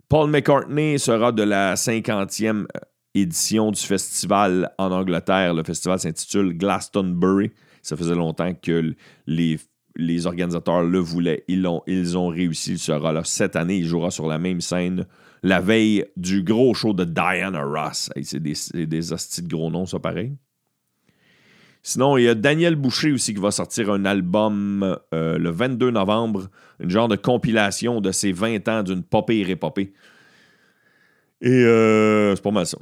Paul 0.09 0.31
McCartney 0.31 0.99
sera 0.99 1.33
de 1.33 1.43
la 1.43 1.75
50e 1.75 2.67
édition 3.15 3.71
du 3.71 3.81
festival 3.81 4.71
en 4.79 4.91
Angleterre. 4.91 5.55
Le 5.55 5.63
festival 5.65 5.99
s'intitule 5.99 6.57
Glastonbury. 6.57 7.51
Ça 7.83 7.97
faisait 7.97 8.15
longtemps 8.15 8.53
que 8.55 8.95
les 9.27 9.59
les 9.97 10.27
organisateurs 10.27 10.83
le 10.83 10.99
voulaient. 10.99 11.45
Ils, 11.49 11.67
ont, 11.67 11.83
ils 11.87 12.17
ont 12.17 12.29
réussi. 12.29 12.73
Il 12.73 12.79
sera 12.79 13.13
là 13.13 13.23
cette 13.25 13.57
année. 13.57 13.77
Il 13.77 13.87
jouera 13.87 14.11
sur 14.11 14.27
la 14.27 14.39
même 14.39 14.61
scène 14.61 15.07
la 15.43 15.61
veille 15.61 16.05
du 16.17 16.43
gros 16.43 16.73
show 16.75 16.93
de 16.93 17.05
Diana 17.05 17.65
Ross. 17.65 18.11
c'est 18.23 18.41
des, 18.41 18.55
des 18.87 19.13
hosties 19.13 19.43
de 19.43 19.49
gros 19.49 19.71
noms, 19.71 19.87
ça, 19.87 19.99
pareil. 19.99 20.37
Sinon, 21.83 22.17
il 22.17 22.25
y 22.25 22.29
a 22.29 22.37
Daniel 22.37 22.77
Boucher 22.77 23.11
aussi 23.11 23.35
qui 23.35 23.41
va 23.41 23.51
sortir 23.51 23.91
un 23.91 24.05
album 24.05 24.97
euh, 25.13 25.37
le 25.37 25.51
22 25.51 25.91
novembre, 25.91 26.49
une 26.79 26.91
genre 26.91 27.09
de 27.09 27.17
compilation 27.17 28.01
de 28.01 28.13
ses 28.13 28.31
20 28.31 28.69
ans 28.69 28.83
d'une 28.85 29.03
popée 29.03 29.39
et 29.39 29.51
épopée. 29.51 29.93
Et 31.41 31.51
euh, 31.51 32.37
c'est 32.37 32.43
pas 32.43 32.53
mal 32.53 32.67
ça. 32.67 32.79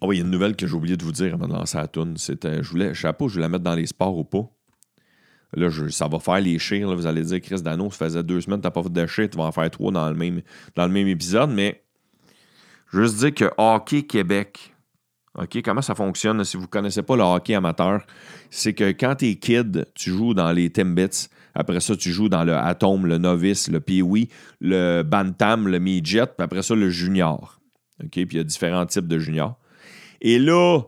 Ah 0.00 0.06
oui, 0.06 0.16
il 0.16 0.20
y 0.20 0.22
a 0.22 0.24
une 0.24 0.30
nouvelle 0.30 0.56
que 0.56 0.66
j'ai 0.66 0.74
oublié 0.74 0.96
de 0.96 1.04
vous 1.04 1.12
dire 1.12 1.34
avant 1.34 1.46
de 1.46 1.52
lancer 1.52 1.76
la 1.76 1.88
tune. 1.88 2.16
C'était, 2.16 2.62
je 2.62 2.70
voulais, 2.70 2.94
je 2.94 3.02
sais 3.02 3.12
pas, 3.12 3.26
je 3.26 3.34
voulais 3.34 3.42
la 3.42 3.48
mettre 3.50 3.64
dans 3.64 3.74
les 3.74 3.84
sports 3.84 4.16
ou 4.16 4.24
pas. 4.24 4.50
Là, 5.54 5.68
ça 5.90 6.06
va 6.06 6.18
faire 6.18 6.40
les 6.40 6.58
chires. 6.58 6.94
vous 6.94 7.06
allez 7.06 7.22
dire, 7.22 7.40
Chris 7.40 7.62
Dano, 7.62 7.90
ça 7.90 8.06
faisait 8.06 8.22
deux 8.22 8.40
semaines 8.40 8.60
tu 8.60 8.70
pas 8.70 8.82
fait 8.82 8.92
de 8.92 9.06
shit, 9.06 9.30
tu 9.30 9.38
vas 9.38 9.44
en 9.44 9.52
faire 9.52 9.70
trois 9.70 9.90
dans 9.90 10.08
le 10.08 10.14
même, 10.14 10.42
dans 10.76 10.86
le 10.86 10.92
même 10.92 11.08
épisode. 11.08 11.50
Mais 11.50 11.82
juste 12.92 13.16
dire 13.18 13.34
que 13.34 13.50
Hockey 13.56 14.02
Québec, 14.02 14.74
comment 15.64 15.82
ça 15.82 15.94
fonctionne 15.94 16.44
si 16.44 16.56
vous 16.56 16.64
ne 16.64 16.68
connaissez 16.68 17.02
pas 17.02 17.16
le 17.16 17.22
hockey 17.22 17.54
amateur? 17.54 18.02
C'est 18.50 18.74
que 18.74 18.90
quand 18.92 19.16
tu 19.16 19.28
es 19.28 19.34
kid, 19.36 19.86
tu 19.94 20.10
joues 20.10 20.34
dans 20.34 20.52
les 20.52 20.70
Timbits. 20.70 21.28
Après 21.54 21.80
ça, 21.80 21.96
tu 21.96 22.12
joues 22.12 22.28
dans 22.28 22.44
le 22.44 22.54
Atom, 22.54 23.06
le 23.06 23.18
Novice, 23.18 23.68
le 23.68 23.80
Pee-Wee, 23.80 24.28
le 24.60 25.02
Bantam, 25.02 25.66
le 25.66 25.80
Midget, 25.80 26.26
puis 26.26 26.44
après 26.44 26.62
ça, 26.62 26.76
le 26.76 26.90
Junior. 26.90 27.60
OK, 28.02 28.10
puis 28.10 28.26
il 28.30 28.36
y 28.36 28.40
a 28.40 28.44
différents 28.44 28.86
types 28.86 29.08
de 29.08 29.18
juniors. 29.18 29.58
Et 30.20 30.38
là, 30.38 30.80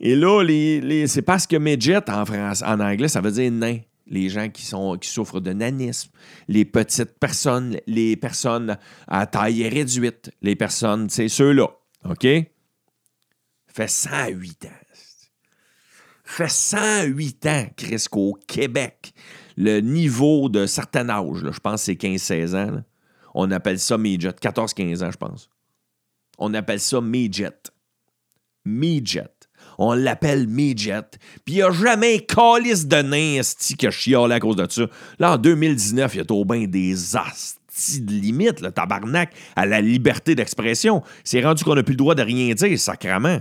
et 0.00 0.16
là, 0.16 0.42
les, 0.42 1.06
c'est 1.06 1.22
parce 1.22 1.46
que 1.46 1.56
midget 1.56 2.10
en, 2.10 2.26
France, 2.26 2.62
en 2.66 2.80
anglais, 2.80 3.08
ça 3.08 3.20
veut 3.20 3.30
dire 3.30 3.50
nain 3.50 3.78
les 4.06 4.28
gens 4.28 4.48
qui, 4.48 4.64
souffrent 4.64 5.40
de 5.40 5.52
nanisme, 5.52 6.10
les 6.48 6.64
petites 6.64 7.18
personnes, 7.18 7.78
les 7.86 8.16
personnes 8.16 8.78
à 9.08 9.26
taille 9.26 9.68
réduite, 9.68 10.30
les 10.42 10.56
personnes, 10.56 11.08
c'est 11.08 11.28
ceux-là. 11.28 11.68
OK? 12.04 12.22
Fait 12.22 13.88
108 13.88 14.66
ans. 14.66 14.68
Fait 16.24 16.48
108 16.48 17.46
ans, 17.46 17.66
Chris, 17.76 18.04
qu'au 18.10 18.38
Québec, 18.46 19.12
le 19.56 19.80
niveau 19.80 20.48
de 20.48 20.66
certain 20.66 21.08
âge, 21.08 21.44
je 21.50 21.60
pense 21.60 21.86
que 21.86 21.86
c'est 21.86 21.94
15-16 21.94 22.56
ans, 22.56 22.82
on 23.34 23.50
appelle 23.50 23.78
ça 23.78 23.98
midget. 23.98 24.30
14-15 24.30 25.04
ans, 25.04 25.10
je 25.10 25.16
pense. 25.16 25.50
On 26.38 26.54
appelle 26.54 26.80
ça 26.80 27.00
midget. 27.00 27.70
Midget 28.64 29.41
on 29.78 29.94
l'appelle 29.94 30.46
midget. 30.46 31.02
Puis 31.44 31.54
il 31.54 31.56
n'y 31.56 31.62
a 31.62 31.70
jamais 31.70 32.16
un 32.16 32.18
calice 32.18 32.86
de 32.86 33.02
nain 33.02 33.40
qui 33.78 33.86
a 33.86 33.90
chialé 33.90 34.34
à 34.34 34.40
cause 34.40 34.56
de 34.56 34.66
ça. 34.68 34.86
Là, 35.18 35.32
en 35.32 35.38
2019, 35.38 36.14
il 36.14 36.18
y 36.18 36.20
a 36.20 36.24
trop 36.24 36.44
bien 36.44 36.66
des 36.66 37.16
astis 37.16 38.00
de 38.00 38.12
limite, 38.12 38.60
le 38.60 38.70
tabarnak, 38.70 39.32
à 39.56 39.66
la 39.66 39.80
liberté 39.80 40.34
d'expression. 40.34 41.02
C'est 41.24 41.42
rendu 41.42 41.64
qu'on 41.64 41.74
n'a 41.74 41.82
plus 41.82 41.92
le 41.92 41.98
droit 41.98 42.14
de 42.14 42.22
rien 42.22 42.54
dire, 42.54 42.78
sacrement. 42.78 43.40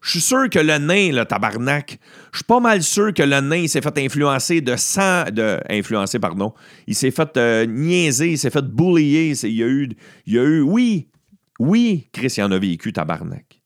Je 0.00 0.10
suis 0.12 0.20
sûr 0.20 0.48
que 0.48 0.58
le 0.58 0.78
nain, 0.78 1.12
le 1.12 1.24
tabarnak, 1.24 1.98
je 2.32 2.38
suis 2.38 2.44
pas 2.44 2.60
mal 2.60 2.82
sûr 2.82 3.12
que 3.12 3.22
le 3.22 3.40
nain 3.40 3.66
s'est 3.66 3.80
fait 3.80 3.98
influencer 3.98 4.60
de 4.60 4.76
sang... 4.76 5.24
de 5.30 5.58
influencer 5.68 6.20
pardon, 6.20 6.54
il 6.86 6.94
s'est 6.94 7.10
fait 7.10 7.36
euh, 7.36 7.66
niaiser, 7.66 8.30
il 8.30 8.38
s'est 8.38 8.50
fait 8.50 8.64
boulier, 8.64 9.32
il 9.42 9.52
y 9.54 9.62
a 9.62 9.66
eu 9.66 9.88
il 10.26 10.34
y 10.34 10.38
a 10.38 10.42
eu 10.44 10.60
oui, 10.60 11.08
Oui, 11.58 12.08
Chris, 12.12 12.32
il 12.36 12.42
en 12.44 12.52
a 12.52 12.58
vécu, 12.58 12.92
tabarnak. 12.92 13.60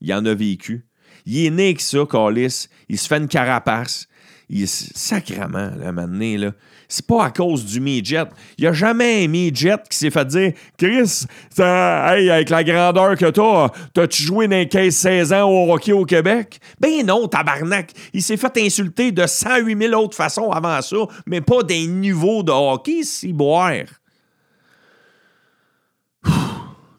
Il 0.00 0.12
en 0.14 0.24
a 0.24 0.34
vécu. 0.34 0.86
Il 1.26 1.46
est 1.46 1.50
né 1.50 1.66
avec 1.66 1.80
ça, 1.80 2.00
Calis. 2.10 2.68
Il 2.88 2.98
se 2.98 3.06
fait 3.06 3.18
une 3.18 3.28
carapace. 3.28 4.08
Il 4.48 4.62
est 4.62 4.96
sacrement, 4.96 5.70
là, 5.78 5.92
maintenant, 5.92 6.36
là. 6.38 6.52
C'est 6.88 7.06
pas 7.06 7.24
à 7.24 7.30
cause 7.30 7.64
du 7.64 7.80
midget. 7.80 8.24
Il 8.58 8.64
n'y 8.64 8.68
a 8.68 8.74
jamais 8.74 9.24
un 9.24 9.28
midget 9.28 9.78
qui 9.88 9.96
s'est 9.96 10.10
fait 10.10 10.26
dire 10.26 10.52
Chris, 10.76 11.24
hey, 11.56 12.28
avec 12.28 12.50
la 12.50 12.62
grandeur 12.62 13.16
que 13.16 13.30
t'as, 13.30 13.70
t'as-tu 13.94 14.22
joué 14.24 14.46
dans 14.46 14.56
les 14.56 14.66
15-16 14.66 15.34
ans 15.34 15.48
au 15.48 15.72
hockey 15.72 15.92
au 15.92 16.04
Québec? 16.04 16.60
Ben 16.78 17.06
non, 17.06 17.28
tabarnak. 17.28 17.92
Il 18.12 18.22
s'est 18.22 18.36
fait 18.36 18.58
insulter 18.58 19.10
de 19.10 19.26
108 19.26 19.88
000 19.88 19.94
autres 20.02 20.16
façons 20.16 20.50
avant 20.50 20.82
ça, 20.82 20.98
mais 21.24 21.40
pas 21.40 21.62
des 21.62 21.86
niveaux 21.86 22.42
de 22.42 22.52
hockey, 22.52 23.04
si 23.04 23.32
boire. 23.32 23.86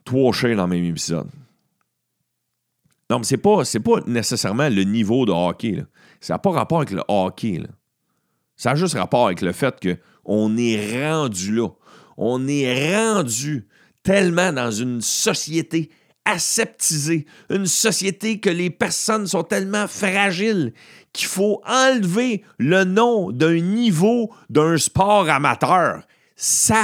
Trois 0.05 0.33
chiens 0.33 0.55
dans 0.55 0.65
le 0.65 0.69
même 0.69 0.85
épisode. 0.85 1.27
Non, 3.13 3.19
mais 3.19 3.25
c'est 3.25 3.37
pas, 3.37 3.61
pas 3.85 3.99
nécessairement 4.07 4.69
le 4.69 4.83
niveau 4.85 5.27
de 5.27 5.31
hockey. 5.31 5.85
Ça 6.19 6.33
n'a 6.33 6.39
pas 6.39 6.49
rapport 6.49 6.79
avec 6.79 6.89
le 6.89 7.03
hockey. 7.07 7.61
Ça 8.55 8.71
a 8.71 8.75
juste 8.75 8.95
rapport 8.95 9.27
avec 9.27 9.41
le 9.41 9.51
fait 9.51 9.75
qu'on 9.79 10.57
est 10.57 11.05
rendu 11.05 11.53
là. 11.53 11.67
On 12.17 12.47
est 12.47 12.95
rendu 12.95 13.67
tellement 14.01 14.51
dans 14.51 14.71
une 14.71 14.99
société 15.01 15.91
aseptisée, 16.25 17.27
une 17.51 17.67
société 17.67 18.39
que 18.39 18.49
les 18.49 18.71
personnes 18.71 19.27
sont 19.27 19.43
tellement 19.43 19.87
fragiles 19.87 20.73
qu'il 21.11 21.27
faut 21.27 21.61
enlever 21.67 22.43
le 22.57 22.83
nom 22.83 23.29
d'un 23.31 23.59
niveau 23.59 24.33
d'un 24.49 24.79
sport 24.79 25.29
amateur. 25.29 26.01
Sacrament 26.35 26.81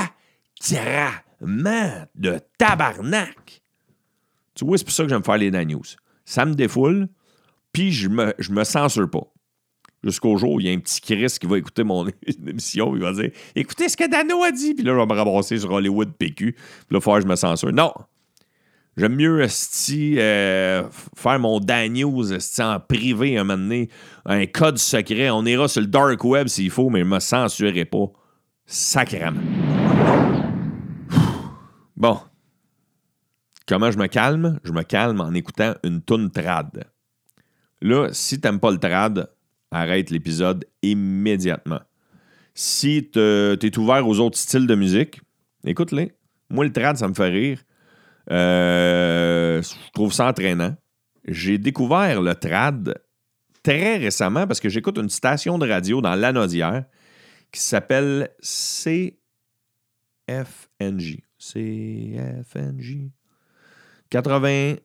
de 2.13 2.39
tabarnak. 2.59 3.63
Tu 4.53 4.63
vois, 4.63 4.77
c'est 4.77 4.83
pour 4.83 4.93
ça 4.93 5.01
que 5.01 5.09
j'aime 5.09 5.23
faire 5.23 5.37
les 5.37 5.49
news. 5.65 5.81
Ça 6.29 6.45
me 6.45 6.53
défoule, 6.53 7.07
puis 7.73 7.91
je 7.91 8.07
me, 8.07 8.35
je 8.37 8.51
me 8.51 8.63
censure 8.63 9.09
pas. 9.09 9.23
Jusqu'au 10.03 10.37
jour 10.37 10.51
où 10.51 10.59
il 10.59 10.67
y 10.67 10.69
a 10.69 10.73
un 10.73 10.77
petit 10.77 11.01
Chris 11.01 11.37
qui 11.41 11.47
va 11.47 11.57
écouter 11.57 11.83
mon 11.83 12.05
émission, 12.47 12.95
il 12.95 13.01
va 13.01 13.13
dire 13.13 13.31
Écoutez 13.55 13.89
ce 13.89 13.97
que 13.97 14.07
Dano 14.07 14.43
a 14.43 14.51
dit, 14.51 14.75
puis 14.75 14.85
là, 14.85 14.93
je 14.93 14.99
vais 14.99 15.07
me 15.07 15.13
ramasser 15.13 15.57
sur 15.57 15.71
Hollywood 15.71 16.11
PQ, 16.19 16.51
puis 16.53 16.61
là, 16.91 17.01
faire 17.01 17.19
je 17.19 17.25
me 17.25 17.35
censure. 17.35 17.73
Non! 17.73 17.91
J'aime 18.95 19.15
mieux 19.15 19.41
euh, 19.41 20.83
faire 21.17 21.39
mon 21.39 21.59
Dan 21.59 21.93
News 21.93 22.31
en 22.59 22.79
privé 22.79 23.35
un 23.35 23.43
moment 23.43 23.57
donné, 23.57 23.89
un 24.27 24.45
code 24.45 24.77
secret. 24.77 25.31
On 25.31 25.43
ira 25.47 25.67
sur 25.67 25.81
le 25.81 25.87
dark 25.87 26.23
web 26.23 26.47
s'il 26.47 26.69
faut, 26.69 26.91
mais 26.91 26.99
je 26.99 27.05
me 27.05 27.19
censurerai 27.19 27.85
pas. 27.85 28.05
Sacrément. 28.67 29.41
Bon. 31.97 32.19
Comment 33.69 33.91
je 33.91 33.99
me 33.99 34.07
calme? 34.07 34.59
Je 34.63 34.71
me 34.71 34.81
calme 34.81 35.21
en 35.21 35.31
écoutant 35.35 35.75
une 35.83 36.01
toune 36.01 36.31
trad. 36.31 36.85
Là, 37.83 38.07
si 38.11 38.41
t'aimes 38.41 38.59
pas 38.59 38.71
le 38.71 38.79
trad, 38.79 39.29
arrête 39.69 40.09
l'épisode 40.09 40.65
immédiatement. 40.81 41.81
Si 42.55 43.11
tu 43.13 43.19
es 43.19 43.77
ouvert 43.77 44.07
aux 44.07 44.19
autres 44.19 44.39
styles 44.39 44.65
de 44.65 44.73
musique, 44.73 45.21
écoute-les. 45.63 46.13
Moi, 46.49 46.65
le 46.65 46.73
trad, 46.73 46.97
ça 46.97 47.07
me 47.07 47.13
fait 47.13 47.29
rire. 47.29 47.61
Euh, 48.31 49.61
je 49.61 49.91
trouve 49.93 50.13
ça 50.13 50.25
entraînant. 50.25 50.75
J'ai 51.27 51.59
découvert 51.59 52.23
le 52.23 52.33
trad 52.33 52.99
très 53.61 53.97
récemment 53.97 54.47
parce 54.47 54.59
que 54.59 54.69
j'écoute 54.69 54.97
une 54.97 55.09
station 55.09 55.59
de 55.59 55.69
radio 55.69 56.01
dans 56.01 56.15
l'Anodière 56.15 56.85
qui 57.51 57.61
s'appelle 57.61 58.29
CFNJ. 58.41 59.17
CFNJ. 61.37 63.11
80. 64.09 64.75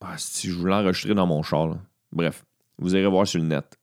Ah, 0.00 0.14
si 0.16 0.48
je 0.48 0.54
voulais 0.54 0.72
l'enregistrer 0.72 1.14
dans 1.14 1.26
mon 1.26 1.42
char. 1.42 1.76
Bref. 2.12 2.44
Vous 2.78 2.94
irez 2.96 3.06
voir 3.06 3.26
sur 3.26 3.40
le 3.40 3.46
net. 3.46 3.78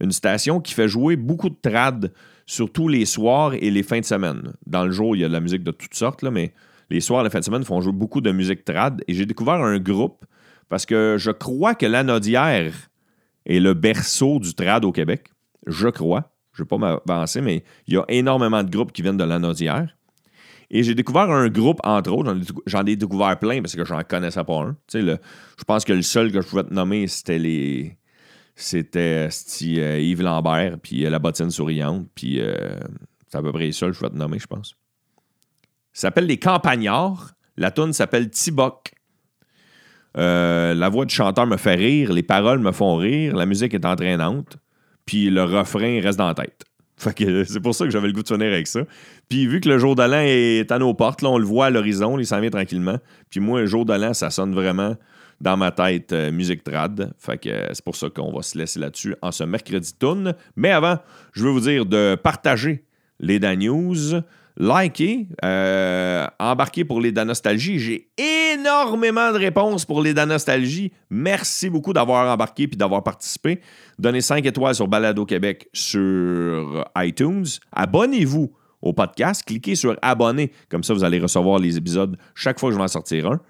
Une 0.00 0.12
station 0.12 0.60
qui 0.60 0.74
fait 0.74 0.88
jouer 0.88 1.16
beaucoup 1.16 1.48
de 1.48 1.56
trad, 1.60 2.12
surtout 2.46 2.88
les 2.88 3.04
soirs 3.04 3.54
et 3.54 3.70
les 3.70 3.82
fins 3.82 4.00
de 4.00 4.04
semaine. 4.04 4.52
Dans 4.66 4.84
le 4.84 4.90
jour, 4.90 5.16
il 5.16 5.20
y 5.20 5.24
a 5.24 5.28
de 5.28 5.32
la 5.32 5.40
musique 5.40 5.62
de 5.62 5.70
toutes 5.70 5.94
sortes, 5.94 6.22
mais 6.22 6.52
les 6.90 7.00
soirs 7.00 7.22
et 7.22 7.24
les 7.24 7.30
fins 7.30 7.40
de 7.40 7.44
semaine 7.44 7.64
font 7.64 7.80
jouer 7.80 7.92
beaucoup 7.92 8.20
de 8.20 8.30
musique 8.30 8.64
trad. 8.64 9.02
Et 9.08 9.14
j'ai 9.14 9.26
découvert 9.26 9.54
un 9.54 9.78
groupe 9.78 10.24
parce 10.68 10.86
que 10.86 11.16
je 11.18 11.30
crois 11.30 11.74
que 11.74 11.86
l'Anodière 11.86 12.72
est 13.46 13.60
le 13.60 13.74
berceau 13.74 14.38
du 14.38 14.54
trad 14.54 14.84
au 14.84 14.92
Québec. 14.92 15.28
Je 15.66 15.88
crois. 15.88 16.32
Je 16.52 16.62
ne 16.62 16.64
vais 16.64 16.68
pas 16.68 17.00
m'avancer, 17.06 17.40
mais 17.40 17.62
il 17.86 17.94
y 17.94 17.96
a 17.96 18.04
énormément 18.08 18.62
de 18.64 18.70
groupes 18.70 18.92
qui 18.92 19.02
viennent 19.02 19.16
de 19.16 19.24
l'Anodière. 19.24 19.96
Et 20.70 20.82
j'ai 20.82 20.94
découvert 20.94 21.30
un 21.30 21.48
groupe, 21.48 21.80
entre 21.82 22.12
autres, 22.12 22.36
j'en 22.66 22.84
ai, 22.84 22.96
découvert 22.96 23.38
plein 23.38 23.62
parce 23.62 23.74
que 23.74 23.84
j'en 23.84 24.02
connaissais 24.02 24.44
pas 24.44 24.60
un. 24.60 24.76
je 24.92 25.64
pense 25.66 25.84
que 25.84 25.94
le 25.94 26.02
seul 26.02 26.30
que 26.30 26.42
je 26.42 26.46
pouvais 26.46 26.64
te 26.64 26.74
nommer, 26.74 27.06
c'était 27.06 27.38
les 27.38 27.96
c'était 28.60 29.28
euh, 29.62 30.00
Yves 30.00 30.22
Lambert, 30.22 30.78
puis 30.82 31.06
euh, 31.06 31.10
La 31.10 31.20
bottine 31.20 31.50
souriante, 31.50 32.08
puis 32.16 32.40
euh, 32.40 32.56
c'est 33.28 33.38
à 33.38 33.42
peu 33.42 33.52
près 33.52 33.70
ça 33.70 33.86
que 33.86 33.92
je 33.92 34.00
vais 34.00 34.10
te 34.10 34.16
nommer, 34.16 34.40
je 34.40 34.48
pense. 34.48 34.74
Ça 35.92 36.08
s'appelle 36.08 36.26
Les 36.26 36.38
Campagnards. 36.38 37.34
La 37.56 37.70
tune 37.70 37.92
s'appelle 37.92 38.30
Tiboc. 38.30 38.92
la 40.14 40.88
voix 40.88 41.04
du 41.04 41.14
chanteur 41.14 41.46
me 41.46 41.56
fait 41.56 41.76
rire, 41.76 42.12
les 42.12 42.22
paroles 42.22 42.58
me 42.58 42.72
font 42.72 42.96
rire, 42.96 43.36
la 43.36 43.46
musique 43.46 43.74
est 43.74 43.84
entraînante, 43.84 44.58
puis 45.06 45.30
le 45.30 45.44
refrain 45.44 46.00
reste 46.00 46.18
dans 46.18 46.26
la 46.26 46.34
tête. 46.34 46.64
c'est 47.46 47.60
pour 47.60 47.74
ça 47.74 47.84
que 47.84 47.90
j'avais 47.90 48.08
le 48.08 48.12
goût 48.12 48.22
de 48.22 48.28
sonner 48.28 48.46
avec 48.46 48.66
ça. 48.66 48.80
Puis 49.28 49.46
vu 49.46 49.60
que 49.60 49.68
le 49.68 49.78
jour 49.78 49.94
de 49.94 50.02
l'an 50.02 50.20
est 50.20 50.70
à 50.72 50.78
nos 50.78 50.94
portes, 50.94 51.22
là, 51.22 51.30
on 51.30 51.38
le 51.38 51.46
voit 51.46 51.66
à 51.66 51.70
l'horizon, 51.70 52.18
il 52.18 52.26
s'en 52.26 52.40
vient 52.40 52.50
tranquillement. 52.50 52.98
Puis 53.30 53.40
moi, 53.40 53.60
le 53.60 53.66
jour 53.66 53.84
de 53.84 53.94
l'an, 53.94 54.14
ça 54.14 54.30
sonne 54.30 54.54
vraiment 54.54 54.96
dans 55.40 55.56
ma 55.56 55.70
tête 55.70 56.12
euh, 56.12 56.32
musique 56.32 56.64
trad. 56.64 57.12
Fait 57.18 57.38
que 57.38 57.48
euh, 57.48 57.68
c'est 57.72 57.84
pour 57.84 57.96
ça 57.96 58.08
qu'on 58.10 58.32
va 58.32 58.42
se 58.42 58.58
laisser 58.58 58.80
là-dessus 58.80 59.14
en 59.22 59.30
ce 59.30 59.44
mercredi 59.44 59.94
tune. 59.98 60.34
Mais 60.56 60.70
avant, 60.70 60.98
je 61.32 61.44
veux 61.44 61.50
vous 61.50 61.60
dire 61.60 61.86
de 61.86 62.16
partager 62.16 62.84
les 63.20 63.38
Dan 63.38 63.58
News, 63.60 64.20
liker, 64.58 65.28
euh, 65.44 66.26
embarquer 66.38 66.84
pour 66.84 67.00
les 67.00 67.12
Nostalgie. 67.12 67.78
J'ai 67.78 68.10
énormément 68.18 69.32
de 69.32 69.38
réponses 69.38 69.84
pour 69.84 70.02
les 70.02 70.12
Nostalgie. 70.12 70.92
Merci 71.08 71.70
beaucoup 71.70 71.92
d'avoir 71.92 72.32
embarqué 72.32 72.66
puis 72.66 72.76
d'avoir 72.76 73.02
participé. 73.04 73.60
Donnez 73.98 74.20
5 74.20 74.44
étoiles 74.44 74.74
sur 74.74 74.88
Balado 74.88 75.24
Québec 75.24 75.68
sur 75.72 76.84
iTunes. 76.96 77.46
Abonnez-vous 77.72 78.52
au 78.82 78.92
podcast. 78.92 79.44
Cliquez 79.46 79.76
sur 79.76 79.96
abonner. 80.02 80.52
Comme 80.68 80.82
ça, 80.82 80.92
vous 80.92 81.04
allez 81.04 81.20
recevoir 81.20 81.60
les 81.60 81.76
épisodes 81.76 82.16
chaque 82.34 82.58
fois 82.58 82.70
que 82.70 82.74
je 82.74 82.78
vais 82.78 82.84
en 82.84 82.88
sortir 82.88 83.30
un 83.30 83.40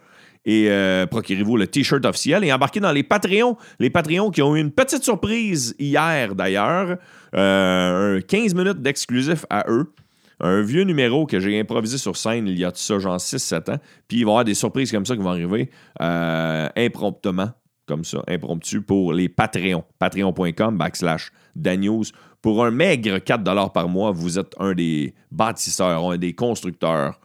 et 0.44 0.70
euh, 0.70 1.04
procurez-vous 1.06 1.56
le 1.56 1.66
T-shirt 1.66 2.04
officiel 2.06 2.42
et 2.42 2.52
embarquez 2.52 2.80
dans 2.80 2.92
les 2.92 3.02
Patreons. 3.02 3.56
Les 3.78 3.90
Patreons 3.90 4.30
qui 4.30 4.40
ont 4.40 4.56
eu 4.56 4.60
une 4.60 4.70
petite 4.70 5.04
surprise 5.04 5.74
hier 5.78 6.34
d'ailleurs. 6.34 6.96
Euh, 7.34 8.20
15 8.22 8.54
minutes 8.54 8.80
d'exclusif 8.80 9.44
à 9.50 9.64
eux. 9.68 9.92
Un 10.40 10.62
vieux 10.62 10.84
numéro 10.84 11.26
que 11.26 11.40
j'ai 11.40 11.58
improvisé 11.58 11.98
sur 11.98 12.16
scène 12.16 12.46
il 12.46 12.58
y 12.58 12.64
a 12.64 12.70
ça, 12.74 12.98
genre 12.98 13.16
6-7 13.16 13.72
ans. 13.72 13.78
Puis 14.06 14.18
il 14.18 14.24
va 14.24 14.30
y 14.30 14.32
avoir 14.32 14.44
des 14.44 14.54
surprises 14.54 14.92
comme 14.92 15.04
ça 15.04 15.16
qui 15.16 15.22
vont 15.22 15.30
arriver 15.30 15.70
euh, 16.00 16.68
impromptement, 16.76 17.50
comme 17.86 18.04
ça, 18.04 18.22
impromptu 18.28 18.80
pour 18.80 19.12
les 19.12 19.28
Patreons. 19.28 19.84
Patreon.com 19.98 20.78
backslash 20.78 21.32
Daniels. 21.56 22.12
Pour 22.40 22.64
un 22.64 22.70
maigre 22.70 23.18
4 23.18 23.72
par 23.72 23.88
mois, 23.88 24.12
vous 24.12 24.38
êtes 24.38 24.54
un 24.58 24.74
des 24.74 25.14
bâtisseurs, 25.32 26.08
un 26.08 26.16
des 26.16 26.34
constructeurs, 26.34 27.18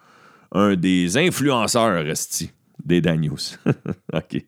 un 0.52 0.76
des 0.76 1.18
influenceurs, 1.18 2.04
resti 2.04 2.52
des 2.84 3.00
Daniels. 3.00 3.60
OK. 4.14 4.44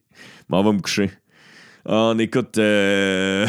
Bon, 0.50 0.60
on 0.60 0.64
va 0.64 0.72
me 0.72 0.80
coucher. 0.82 1.12
On 1.86 2.18
écoute. 2.18 2.58
Euh, 2.58 3.46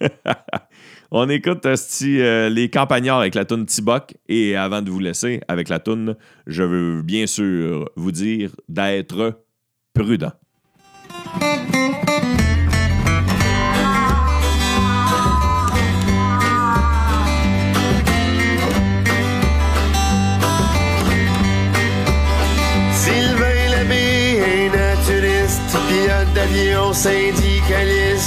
on 1.10 1.28
écoute 1.28 1.66
euh, 1.66 2.48
les 2.48 2.70
campagnards 2.70 3.20
avec 3.20 3.34
la 3.34 3.44
toune 3.44 3.66
Tiboc. 3.66 4.14
Et 4.28 4.56
avant 4.56 4.82
de 4.82 4.90
vous 4.90 5.00
laisser 5.00 5.40
avec 5.48 5.68
la 5.68 5.78
toune, 5.78 6.16
je 6.46 6.62
veux 6.62 7.02
bien 7.02 7.26
sûr 7.26 7.88
vous 7.96 8.12
dire 8.12 8.50
d'être 8.68 9.44
prudent. 9.94 10.32
d'avion 26.34 26.92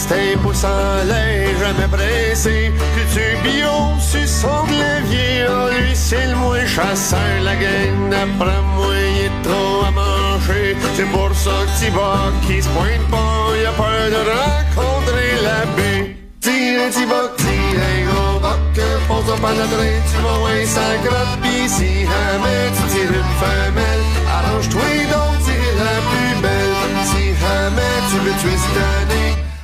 syndicaliste, 0.10 0.12
un 0.12 0.38
pouce 0.42 0.64
en 0.64 1.06
l'air, 1.08 1.50
jamais 1.60 1.88
pressé. 1.88 2.72
Culture 2.96 3.42
bio, 3.44 4.00
suçon 4.00 4.66
de 4.68 4.74
levier, 4.74 5.46
oh, 5.50 5.70
lui 5.82 5.96
c'est 5.96 6.28
le 6.28 6.36
moins 6.36 6.66
chasseur, 6.66 7.20
la 7.44 7.56
gang 7.56 8.10
d'après 8.10 8.62
moi, 8.76 8.94
il 8.96 9.26
est 9.26 9.42
trop 9.44 9.86
à 9.86 9.92
manger. 9.92 10.76
C'est 10.96 11.10
pour 11.12 11.34
ça 11.34 11.52
que 11.66 11.80
Tiboc 11.80 12.34
qui 12.48 12.62
se 12.62 12.70
pointe 12.70 13.08
pas, 13.10 13.56
il 13.60 13.66
a 13.66 13.72
peur 13.72 14.10
de 14.10 14.22
rencontrer 14.40 15.32
la 15.44 15.66
baie. 15.76 16.16
Tire 16.42 16.90
Tiboc, 16.92 17.36
tire 17.38 17.82
un 17.92 18.02
gros 18.08 18.40
boc, 18.40 18.86
pose 19.08 19.40
pas 19.42 19.54
train, 19.54 19.98
tu 20.10 20.18
vas 20.24 20.38
loin 20.40 20.66
sans 20.66 20.98
grotte, 21.04 21.36
pis 21.42 21.70
si 21.70 22.06
jamais 22.10 22.64
tu 22.76 22.84
tires 22.94 23.12
une 23.12 23.34
femelle, 23.44 24.10
Arrange-toi 24.38 24.90
donc, 25.12 25.34
tirer 25.44 25.74
la 25.90 25.98
plus 26.10 26.42
belle. 26.42 26.76
Si 27.12 27.24
jamais 27.44 27.96
tu 28.10 28.18
veux 28.24 28.38
tuer 28.42 28.58
cette 28.64 28.82
année, 28.94 29.19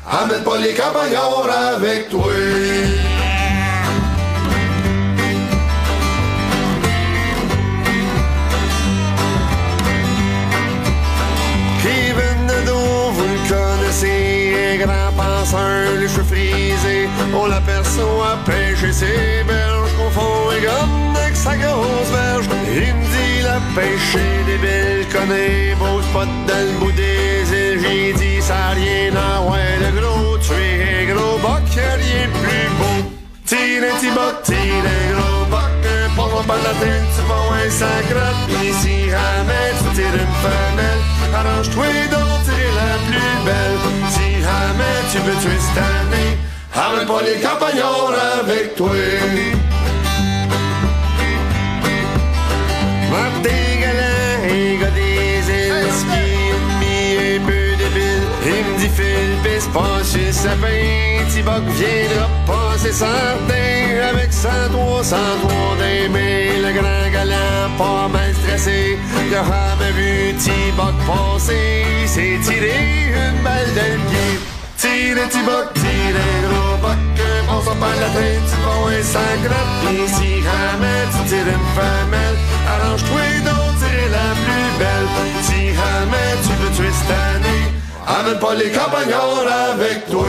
amène 0.07 0.43
pas 0.43 0.57
les 0.57 0.73
campagnards 0.73 1.49
avec 1.75 2.09
toi. 2.09 2.31
Kevin 11.81 12.47
vous 13.13 13.23
le 13.23 13.49
connaissez, 13.49 14.79
grand 14.79 15.11
penseur, 15.15 15.91
les 15.99 16.07
cheveux 16.07 16.23
frisés, 16.23 17.09
on 17.33 17.45
l'aperçoit 17.47 18.37
pêcher 18.45 18.91
ses 18.91 19.43
berges, 19.47 19.91
confond 19.97 20.51
et 20.51 20.61
gomme 20.61 21.15
avec 21.15 21.35
sa 21.35 21.55
grosse 21.55 22.11
verge. 22.11 22.49
Il 22.67 22.93
me 22.93 23.05
dit 23.05 23.41
la 23.43 23.59
pêche 23.75 24.15
est 24.15 24.43
débile, 24.45 25.07
connaît 25.11 25.75
beau 25.75 26.01
spot 26.01 26.27
dans 26.47 26.65
le 26.67 26.79
bout 26.79 26.91
des 26.91 27.41
îles, 27.53 27.79
j'ai 27.81 28.13
dit 28.13 28.41
ça 28.41 28.69
rien 28.75 29.15
à 29.15 29.41
voir, 29.41 29.64
plus 32.45 32.69
beau. 32.77 32.97
Tire 33.45 33.83
un 33.83 33.95
petit 33.95 34.11
boc, 34.11 34.35
tire 34.43 34.85
un 34.95 35.05
gros 35.13 35.45
boc, 35.51 35.83
un 35.85 36.15
pauvre 36.15 36.43
tête, 36.79 37.07
tu 37.15 37.21
vas 37.29 37.45
un 37.65 37.69
sacrate, 37.69 38.49
une 40.23 40.35
femelle, 40.43 41.01
arrange-toi 41.33 41.85
donc, 42.11 42.43
tirer 42.45 42.71
la 42.79 42.93
plus 43.07 43.35
belle. 43.45 43.79
Si 44.09 44.27
jamais 44.41 44.97
tu 45.11 45.17
veux 45.19 45.37
tuer 45.41 45.59
cette 45.59 45.83
année, 45.83 46.37
amène 46.73 47.07
pas 47.07 47.21
les 47.21 47.39
avec 48.39 48.75
toi. 48.75 48.89
Sapin, 60.45 61.25
Tiboc 61.31 61.63
viendra 61.77 62.27
passer 62.45 62.93
certain 62.93 64.09
avec 64.11 64.31
103, 64.31 65.03
103 65.03 65.51
des 65.81 66.09
mains. 66.09 66.61
Le 66.65 66.71
grand 66.77 67.07
galant, 67.11 67.69
pas 67.77 68.07
mal 68.07 68.31
stressé, 68.39 68.97
a 69.15 69.43
jamais 69.51 69.91
vu 69.97 70.35
Tiboc 70.43 70.95
passer. 71.09 71.85
Il 72.01 72.07
s'est 72.07 72.39
tiré 72.45 72.75
une 73.23 73.43
balle 73.43 73.71
le 73.79 73.87
pied. 74.09 74.33
Tire 74.77 75.29
Tiboc, 75.33 75.67
tire 75.81 76.19
gros 76.45 76.77
boc, 76.83 76.99
un 77.29 77.41
bon 77.47 77.61
ça 77.65 77.75
par 77.79 77.95
la 78.03 78.09
tête, 78.15 78.45
tu 78.49 78.57
vas 78.63 78.81
un 78.97 79.03
sacrate. 79.13 79.73
Pis 79.81 80.07
si 80.17 80.31
jamais 80.47 81.01
tu 81.13 81.21
tires 81.29 81.49
une 81.57 81.69
femelle, 81.77 82.37
arrange-toi 82.73 83.27
donc, 83.47 83.71
tire 83.81 84.09
la 84.17 84.27
plus 84.43 84.69
belle. 84.79 85.34
Amène 88.07 88.39
pas 88.39 88.55
les 88.55 88.71
campagnards 88.71 89.47
avec 89.73 90.09
toi. 90.09 90.25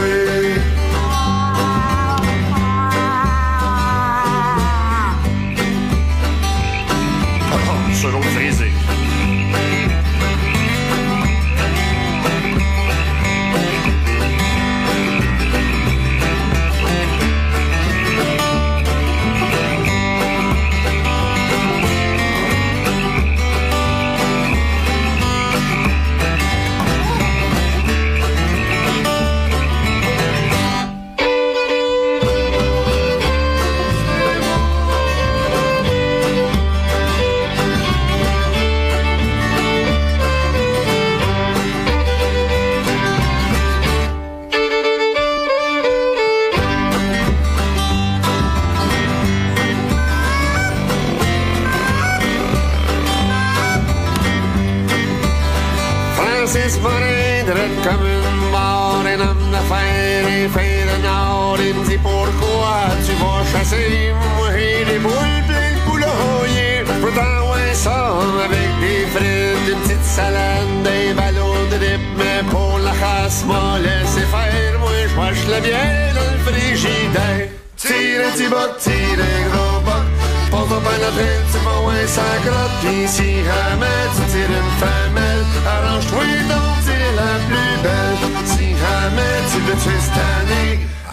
Un 59.07 59.21
homme 59.21 59.51
d'affaires 59.51 60.27
et 60.27 60.47
fait 60.49 60.85
de 60.85 61.01
nord. 61.01 61.57
Il 61.59 61.73
me 61.75 61.85
dit 61.85 61.97
pourquoi 61.97 62.81
tu 63.05 63.13
vas 63.13 63.43
chasser, 63.51 64.13
moi 64.37 64.49
j'ai 64.51 64.85
des 64.85 64.99
boules 64.99 65.41
plein 65.47 65.71
de 65.75 65.79
poulailler. 65.89 66.83
Peux 67.01 67.11
t'envoyer 67.11 67.73
ça 67.73 68.13
avec 68.45 68.69
des 68.81 69.05
frites, 69.13 69.69
une 69.69 69.79
petite 69.81 70.03
salade, 70.03 70.83
des 70.83 71.13
ballons 71.13 71.63
de 71.71 72.47
pour 72.49 72.79
la 72.79 72.93
chasse, 72.93 73.45
m'a 73.45 73.79
laissé 73.79 74.21
faire. 74.21 74.79
Moi 75.15 75.29
je 75.33 75.51
la 75.51 75.59
bière 75.61 76.13
dans 76.13 76.31
le 76.33 76.39
frigidaire. 76.45 77.49
Tire 77.77 78.21
un 78.27 78.49
boc, 78.49 78.77
tire 78.79 79.23
gros 79.51 79.79
boc. 79.81 80.16
Pose 80.51 80.69
ton 80.69 80.79
pain 80.81 80.97
la 81.01 81.11
tête, 81.17 81.45
tu 81.51 81.57
vas 81.65 81.81
ouais 81.87 82.07
ça 82.07 82.21
crotte 82.45 82.75
Pis 82.81 83.07
si 83.07 83.43
jamais 83.47 84.03
tu 84.15 84.23
tires 84.31 84.53
une 84.61 84.73
femelle 84.81 85.45
Arrange-toi 85.65 86.23
donc, 86.51 86.75
tire 86.85 87.13
la 87.15 87.33
plus 87.47 87.75
belle 87.83 88.19
Si 88.45 88.67
jamais 88.83 89.35
tu 89.51 89.59
veux 89.65 89.77
tuer 89.83 90.01
cette 90.01 90.37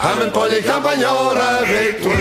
Amène 0.01 0.31
pas 0.31 0.47
les 0.49 0.61
campagnards 0.61 1.37
avec 1.61 2.01
toi 2.01 2.11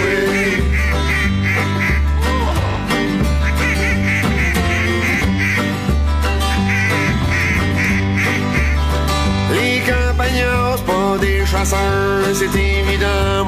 Les 9.53 9.83
c'est 9.87 10.85
pas 10.87 11.19
des 11.21 11.47
chasseurs, 11.47 12.25
c'est 12.33 12.47
évident. 12.47 13.45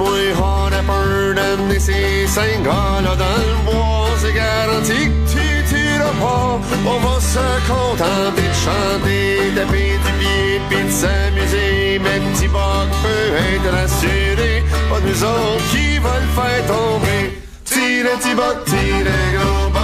Peur 1.26 1.34
d'amener 1.34 1.80
ces 1.80 2.26
gars-là 2.64 3.14
dans 3.16 3.42
le 3.48 3.56
bois. 3.64 4.08
C'est 4.18 4.32
garanti 4.32 5.10
que 5.10 5.32
tu 5.32 5.74
tueras 5.74 6.12
pas. 6.20 6.60
On 6.86 6.98
va 7.00 7.20
se 7.20 7.46
contenter 7.68 8.42
de 8.42 8.58
chanter, 8.64 9.52
taper 9.54 9.98
du 10.04 10.12
pied, 10.20 10.60
pis 10.68 10.84
de 10.84 10.90
s'amuser. 10.90 12.00
Mais 12.02 12.20
petit 12.20 12.48
boc 12.48 12.88
peut 13.02 13.28
être 13.48 13.70
rassuré. 13.74 14.64
Pas 14.90 15.00
nous 15.00 15.24
autres 15.24 15.70
qui 15.70 15.96
le 15.96 16.28
faire 16.36 16.66
tomber. 16.66 17.22
Tire 17.64 18.06
petit 18.18 18.34
boc, 18.34 18.64
tire 18.66 19.10
gros 19.34 19.70
boc. 19.70 19.82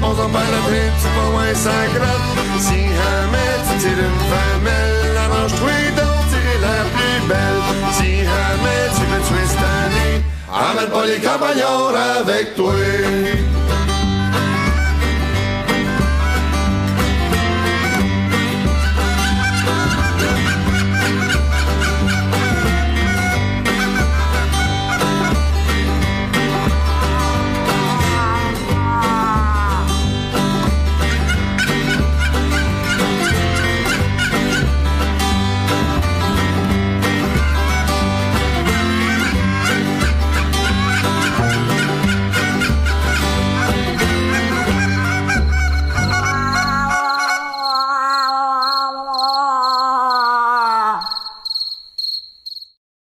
Pose 0.00 0.18
la 0.18 0.62
tête, 0.70 0.92
tu 1.00 1.08
vas 1.16 1.30
moins 1.32 1.54
ça. 1.54 1.70
Si 2.58 2.80
jamais 2.98 3.52
tu 3.66 3.78
tires 3.82 4.04
une 4.08 4.22
femelle, 4.32 5.16
arrange-toi 5.24 5.78
donc, 5.98 6.22
tire 6.30 6.60
la 6.62 6.78
plus 6.94 7.20
belle. 7.28 7.62
Si 7.98 8.10
jamais 8.30 8.82
tu 8.94 9.02
veux 9.10 9.22
tuer 9.26 9.75
cette 10.46 10.54
année, 10.54 10.78
amène 10.78 10.90
pas 10.90 11.06
les 11.06 11.18
campagnards 11.18 11.94
avec 12.18 12.54
toi. 12.54 12.72